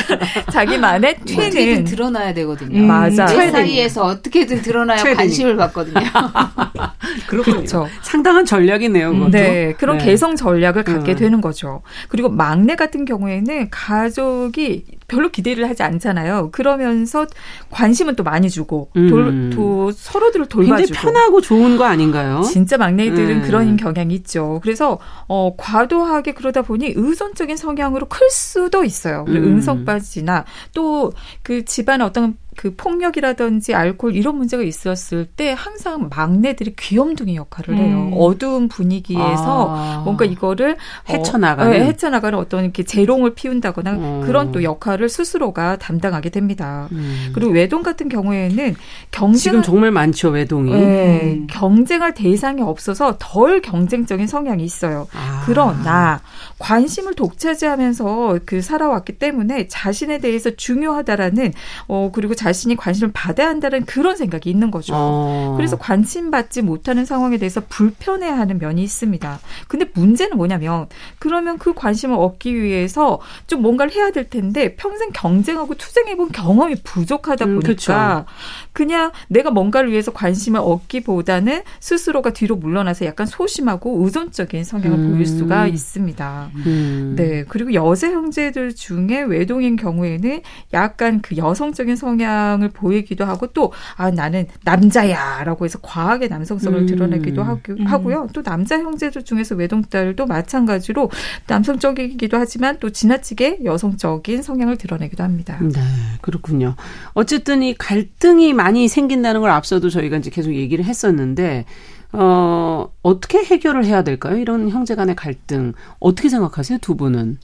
[0.53, 2.79] 자기만의 튀는 드러나야 되거든요.
[2.79, 3.27] 음, 맞아.
[3.27, 5.17] 내 사이에서 어떻게든 드러나야 최대니.
[5.17, 6.01] 관심을 받거든요.
[7.27, 7.57] 그렇군요.
[7.57, 7.89] 그렇죠.
[8.03, 9.31] 상당한 전략이네요, 그것도.
[9.31, 10.05] 네, 그런 네.
[10.05, 11.17] 개성 전략을 갖게 음.
[11.17, 11.83] 되는 거죠.
[12.09, 16.51] 그리고 막내 같은 경우에는 가족이 별로 기대를 하지 않잖아요.
[16.53, 17.27] 그러면서
[17.71, 19.09] 관심은 또 많이 주고 음.
[19.09, 21.01] 돌, 또 서로들을 굉장히 돌봐주고.
[21.01, 22.43] 편하고 좋은 거 아닌가요?
[22.43, 23.43] 진짜 막내들은 음.
[23.43, 24.61] 그런 경향이 있죠.
[24.63, 29.25] 그래서 어 과도하게 그러다 보니 의존적인 성향으로 클 수도 있어요.
[29.29, 29.35] 음.
[29.35, 30.45] 응성빠지나
[30.75, 31.11] 또
[31.43, 38.11] 그 집안에 어떤 그 폭력이라든지 알코올 이런 문제가 있었을 때 항상 막내들이 귀염둥이 역할을 해요.
[38.11, 38.15] 음.
[38.17, 40.03] 어두운 분위기에서 아.
[40.05, 40.77] 뭔가 이거를 어,
[41.09, 41.71] 헤쳐나가는?
[41.71, 44.23] 네, 헤쳐나가는 어떤 이렇게 재롱을 피운다거나 어.
[44.27, 46.89] 그런 또 역할을 스스로가 담당하게 됩니다.
[46.91, 47.31] 음.
[47.33, 48.75] 그리고 외동 같은 경우에는
[49.13, 50.73] 경쟁 지금 정말 많죠, 외동이.
[50.73, 51.47] 네, 음.
[51.49, 55.07] 경쟁할 대상이 없어서 덜 경쟁적인 성향이 있어요.
[55.15, 55.45] 아.
[55.47, 56.21] 그러나
[56.59, 61.53] 관심을 독차지하면서 그 살아왔기 때문에 자신에 대해서 중요하다라는
[61.87, 64.95] 어 그리고 자 신이 관심을 받아야 한다는 그런 생각이 있는 거죠.
[64.97, 65.55] 어.
[65.57, 69.39] 그래서 관심 받지 못하는 상황에 대해서 불편해하는 면이 있습니다.
[69.69, 70.87] 근데 문제는 뭐냐면
[71.19, 77.45] 그러면 그 관심을 얻기 위해서 좀 뭔가를 해야 될 텐데 평생 경쟁하고 투쟁해본 경험이 부족하다
[77.47, 78.27] 음, 보니까
[78.73, 85.13] 그냥 내가 뭔가를 위해서 관심을 얻기보다는 스스로가 뒤로 물러나서 약간 소심하고 의존적인 성향을 음.
[85.13, 86.51] 보일 수가 있습니다.
[86.67, 87.15] 음.
[87.17, 87.45] 네.
[87.49, 90.43] 그리고 여자 형제들 중에 외동인 경우에는
[90.73, 95.45] 약간 그 여성적인 성향 을 보이기도 하고 또, 아, 나는 남자야!
[95.45, 96.87] 라고 해서 과하게 남성성을 음.
[96.87, 98.27] 드러내기도 하고, 하고 요.
[98.33, 101.11] 또 남자 형제들 중에서 외동딸도 마찬가지로
[101.47, 105.59] 남성적이기도 하지만 또 지나치게 여성적인 성향을 드러내기도 합니다.
[105.61, 105.81] 네,
[106.21, 106.75] 그렇군요.
[107.13, 111.65] 어쨌든 이 갈등이 많이 생긴다는 걸 앞서도 저희가 이제 계속 얘기를 했었는데,
[112.13, 114.37] 어, 어떻게 해결을 해야 될까요?
[114.37, 115.73] 이런 형제 간의 갈등.
[115.99, 117.39] 어떻게 생각하세요, 두 분은?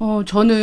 [0.00, 0.54] 어, 저는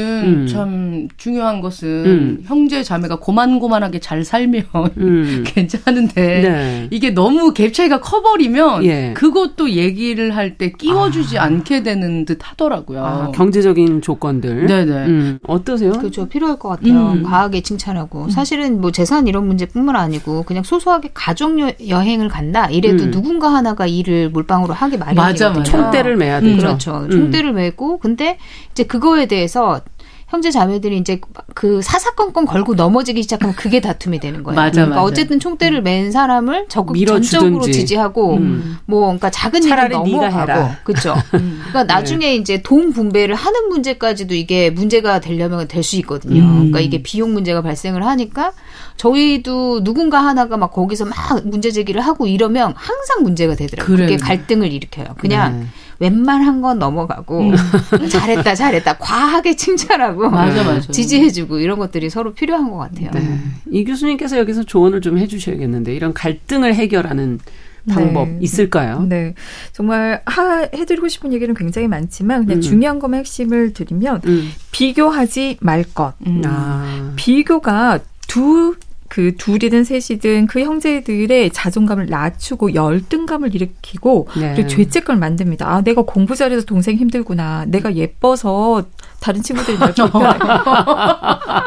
[0.44, 0.48] 음.
[0.48, 2.40] 참 중요한 것은 음.
[2.46, 4.64] 형제 자매가 고만고만하게 잘 살면
[4.98, 5.44] 음.
[5.46, 6.88] 괜찮은데 네.
[6.90, 9.12] 이게 너무 갭 차이가 커버리면 예.
[9.14, 11.44] 그것도 얘기를 할 때 끼워주지 아.
[11.46, 13.04] 않게 되는 듯 하더라고요.
[13.04, 14.68] 아, 경제적인 조건들.
[14.68, 14.92] 네네.
[15.08, 15.92] 음, 어떠세요?
[15.92, 16.30] 그렇죠.
[16.30, 17.12] 필요할 것 같아요.
[17.12, 17.24] 음.
[17.24, 18.30] 과하게 칭찬하고.
[18.30, 22.70] 사실은 뭐 재산 이런 문제뿐만 아니고 그냥 소소하게 가족 여- 여행을 간다.
[22.70, 23.12] 이래도 음.
[23.12, 25.50] 누군가 하나가 일을 몰빵으로 맞아, 마련이거든요.
[25.60, 25.64] 맞아.
[25.64, 26.58] 총대를 매야 되죠.
[26.58, 26.98] 그렇죠.
[27.06, 27.10] 음.
[27.10, 28.38] 총대를 메고 근데
[28.72, 29.82] 이제 그거에 대해서
[30.28, 31.22] 형제 자매들이 이제
[31.54, 34.56] 그 사사건건 걸고 넘어지기 시작하면 그게 다툼이 되는 거예요.
[34.56, 35.04] 맞아, 그러니까 맞아.
[35.04, 37.30] 어쨌든 총대를 맨 사람을 적극 밀어주든지.
[37.30, 38.78] 전적으로 지지하고 음.
[38.88, 40.76] 뭐 그러니까 작은 일은 네가 넘어가고.
[40.84, 41.16] 그렇죠.
[41.30, 46.42] 그러니까 나중에 이제 돈 분배를 하는 문제까지도 이게 문제가 되려면 될 수 있거든요.
[46.42, 46.56] 음.
[46.56, 48.54] 그러니까 이게 비용 문제가 발생을 하니까
[48.98, 51.16] 저희도 누군가 하나가 막 거기서 막
[51.46, 53.96] 문제 제기를 하고 이러면 항상 문제가 되더라고요.
[53.96, 54.18] 그게 그래요.
[54.22, 55.06] 갈등을 일으켜요.
[55.20, 55.66] 그냥 네.
[56.00, 57.52] 웬만한 건 넘어가고
[58.10, 60.92] 잘했다 잘했다 과하게 칭찬하고 맞아, 맞아.
[60.92, 63.12] 지지해주고 이런 것들이 서로 필요한 것 같아요.
[63.14, 63.40] 네.
[63.72, 67.40] 이 교수님께서 여기서 조언을 좀 해주셔야겠는데 이런 갈등을 해결하는
[67.88, 68.38] 방법 네.
[68.42, 69.04] 있을까요?
[69.08, 69.34] 네.
[69.72, 72.62] 정말 하, 해드리고 싶은 얘기는 굉장히 많지만 그냥 음.
[72.62, 74.52] 중요한 것만 핵심을 드리면 음.
[74.72, 76.14] 비교하지 말 것.
[76.26, 76.42] 음.
[76.46, 77.14] 아.
[77.16, 78.76] 비교가 두,
[79.16, 84.52] 그 둘이든 셋이든 그 형제들의 자존감을 낮추고 열등감을 일으키고 네.
[84.54, 85.66] 그리고 죄책감을 만듭니다.
[85.66, 87.64] 아, 내가 공부 잘해서 동생 힘들구나.
[87.66, 88.84] 내가 예뻐서
[89.22, 90.28] 다른 친구들이 날 불편해.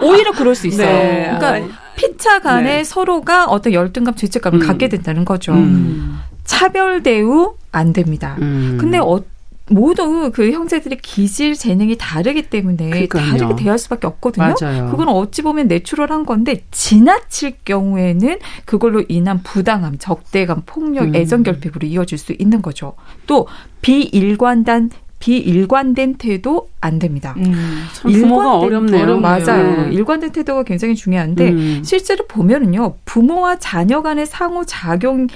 [0.02, 0.86] 오히려 그럴 수 있어요.
[0.86, 1.34] 네.
[1.38, 2.84] 그러니까 피차 간에 네.
[2.84, 4.66] 서로가 어떤 열등감, 죄책감을 음.
[4.66, 5.54] 갖게 된다는 거죠.
[5.54, 6.20] 음.
[6.44, 8.36] 차별 대우 안 됩니다.
[8.42, 8.76] 음.
[8.78, 9.22] 근데 어,
[9.70, 13.24] 모두 그 형제들의 기질 재능이 다르기 때문에 그러니까요.
[13.38, 14.54] 다르게 대할 수밖에 없거든요.
[14.60, 14.88] 맞아요.
[14.90, 21.14] 그건 어찌 보면 내추럴한 건데 지나칠 경우에는 그걸로 인한 부당함, 적대감, 폭력, 음.
[21.14, 22.94] 애정 결핍으로 이어질 수 있는 거죠.
[23.26, 23.46] 또
[23.82, 24.90] 비일관단
[25.20, 27.34] 비일관된 태도 안 됩니다.
[27.38, 27.84] 음.
[28.04, 29.02] 일관된- 어렵네요.
[29.02, 29.20] 어렵네요.
[29.20, 29.88] 맞아요.
[29.88, 29.92] 네.
[29.94, 31.82] 일관된 태도가 굉장히 중요한데 음.
[31.84, 35.26] 실제로 보면은요 부모와 자녀 간의 상호 작용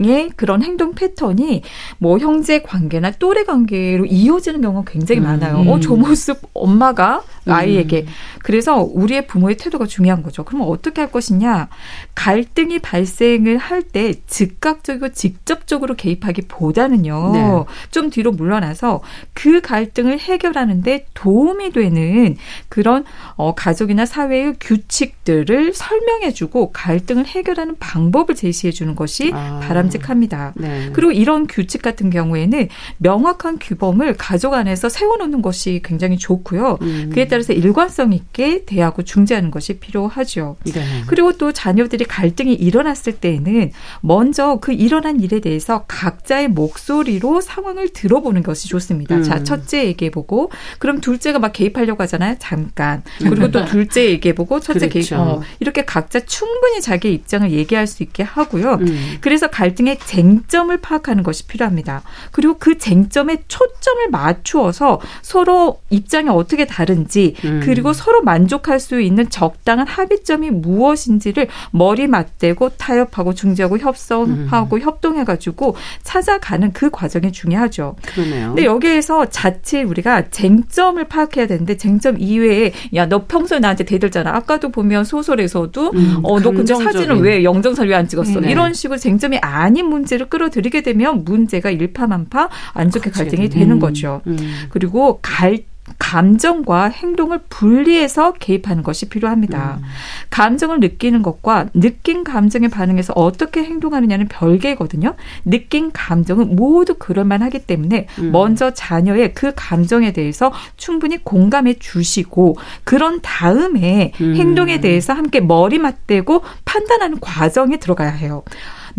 [0.00, 1.62] 의 그런 행동 패턴이
[1.98, 5.24] 뭐 형제 관계나 또래 관계로 이어지는 경우가 굉장히 음.
[5.24, 5.70] 많아요.
[5.70, 7.52] 어, 저 모습 엄마가 음.
[7.52, 8.06] 아이에게.
[8.42, 10.44] 그래서 우리의 부모의 태도가 중요한 거죠.
[10.44, 11.68] 그러면 어떻게 할 것이냐?
[12.14, 17.30] 갈등이 발생을 할 때 즉각적이고 직접적으로 개입하기보다는요.
[17.32, 17.64] 네.
[17.90, 19.00] 좀 뒤로 물러나서
[19.34, 22.36] 그 갈등을 해결하는데 도움이 되는
[22.68, 23.04] 그런
[23.36, 29.60] 어, 가족이나 사회의 규칙들을 설명해주고 갈등을 해결하는 방법을 제시해주는 것이 아.
[29.62, 30.52] 바람 직합니다.
[30.56, 30.90] 네.
[30.92, 32.68] 그리고 이런 규칙 같은 경우에는
[32.98, 36.78] 명확한 규범을 가족 안에서 세워놓는 것이 굉장히 좋고요.
[36.82, 37.10] 음.
[37.12, 40.56] 그에 따라서 일관성 있게 대하고 중재하는 것이 필요하죠.
[40.64, 40.84] 네.
[41.06, 48.42] 그리고 또 자녀들이 갈등이 일어났을 때에는 먼저 그 일어난 일에 대해서 각자의 목소리로 상황을 들어보는
[48.42, 49.16] 것이 좋습니다.
[49.16, 49.22] 음.
[49.22, 52.36] 자, 첫째 얘기해보고, 그럼 둘째가 막 개입하려고 하잖아요.
[52.38, 53.02] 잠깐.
[53.18, 55.08] 그리고 또 둘째 얘기해보고, 첫째 개입.
[55.08, 55.16] 그렇죠.
[55.16, 58.74] 어, 이렇게 각자 충분히 자기 입장을 얘기할 수 있게 하고요.
[58.80, 59.18] 음.
[59.20, 62.02] 그래서 갈등 의 쟁점을 파악하는 것이 필요합니다.
[62.32, 67.60] 그리고 그 쟁점에 초점을 맞추어서 서로 입장이 어떻게 다른지 음.
[67.62, 74.80] 그리고 서로 만족할 수 있는 적당한 합의점이 무엇인지를 머리 맞대고 타협하고 중재하고 협성하고 음.
[74.80, 77.96] 협동해가지고 찾아가는 그 과정이 중요하죠.
[78.06, 78.48] 그러네요.
[78.48, 84.30] 근데 여기에서 자칫 우리가 쟁점을 파악해야 되는데 쟁점 이외에 야 너 평소에 나한테 대들잖아.
[84.34, 86.74] 아까도 보면 소설에서도 음, 어너 근데.
[86.74, 88.40] 사진을 왜 영정사를 왜 안 찍었어?
[88.40, 88.50] 네.
[88.50, 94.20] 이런 식으로 쟁점이 아닌 문제를 끌어들이게 되면 문제가 일파만파 안 좋게 갈등이 되는 거죠.
[94.26, 94.36] 음.
[94.70, 95.64] 그리고 갈
[95.98, 99.78] 감정과 행동을 분리해서 개입하는 것이 필요합니다.
[99.80, 99.84] 음.
[100.30, 105.14] 감정을 느끼는 것과 느낀 감정에 반응해서 어떻게 행동하느냐는 별개거든요.
[105.44, 108.32] 느낀 감정은 모두 그럴만하기 때문에 음.
[108.32, 114.36] 먼저 자녀의 그 감정에 대해서 충분히 공감해 주시고 그런 다음에 음.
[114.36, 118.42] 행동에 대해서 함께 머리 맞대고 판단하는 과정에 들어가야 해요.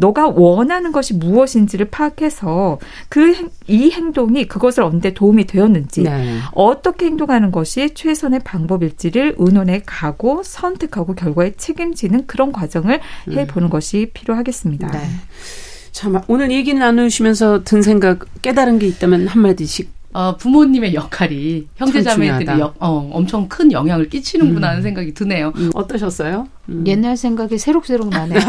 [0.01, 2.79] 너가 원하는 것이 무엇인지를 파악해서
[3.09, 3.33] 그
[3.71, 6.39] 이 행동이 그것을 얻는데 도움이 되었는지 네.
[6.53, 12.99] 어떻게 행동하는 것이 최선의 방법일지를 의논해 가고 선택하고 결과에 책임지는 그런 과정을
[13.29, 14.91] 해보는 것이 필요하겠습니다.
[14.91, 14.99] 네.
[15.91, 20.00] 참 오늘 얘기 나누시면서 든 생각 깨달은 게 있다면 한 마디씩.
[20.13, 22.59] 어, 부모님의 역할이 형제자매들이.
[22.59, 24.83] 역- 어, 엄청 큰 영향을 끼치는구나 하는 음.
[24.83, 25.53] 생각이 드네요.
[25.55, 26.47] 음, 어떠셨어요?
[26.69, 26.83] 음.
[26.85, 28.39] 옛날 생각이 새록새록 나네요.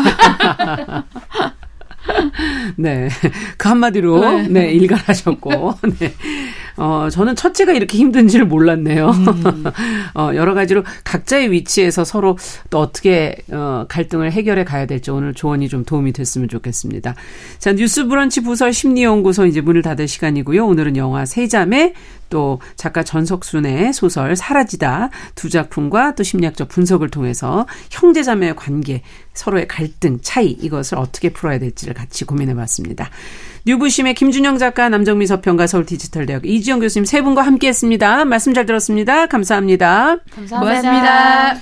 [2.76, 3.08] 네.
[3.56, 4.48] 그 한마디로, 네.
[4.48, 6.12] 네, 일갈하셨고, 네.
[6.76, 9.10] 어, 저는 첫째가 이렇게 힘든지를 몰랐네요.
[9.10, 9.64] 음.
[10.14, 12.38] 어, 여러 가지로 각자의 위치에서 서로
[12.70, 17.14] 또 어떻게, 어, 갈등을 해결해 가야 될지 오늘 조언이 좀 도움이 됐으면 좋겠습니다.
[17.58, 20.66] 자, 뉴스 브런치 부설 심리연구소 이제 문을 닫을 시간이고요.
[20.66, 21.94] 오늘은 영화 세자매,
[22.32, 29.02] 또 작가 전석순의 소설 사라지다 두 작품과 또 심리학적 분석을 통해서 형제자매의 관계,
[29.34, 33.10] 서로의 갈등, 차이 이것을 어떻게 풀어야 될지를 같이 고민해 봤습니다.
[33.66, 38.24] 뉴부심의 김준영 작가, 남정미 서평가, 서울 디지털대학 이지영 교수님 세 분과 함께했습니다.
[38.24, 39.26] 말씀 잘 들었습니다.
[39.26, 40.16] 감사합니다.
[40.48, 41.56] 고맙습니다.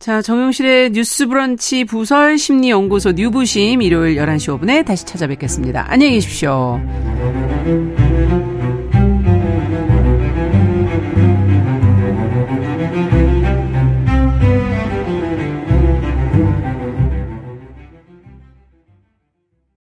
[0.00, 5.86] 자, 정용실의 뉴스 브런치 부설 심리연구소 뉴부심 일요일 11시 5분에 다시 찾아뵙겠습니다.
[5.88, 6.80] 안녕히 계십시오.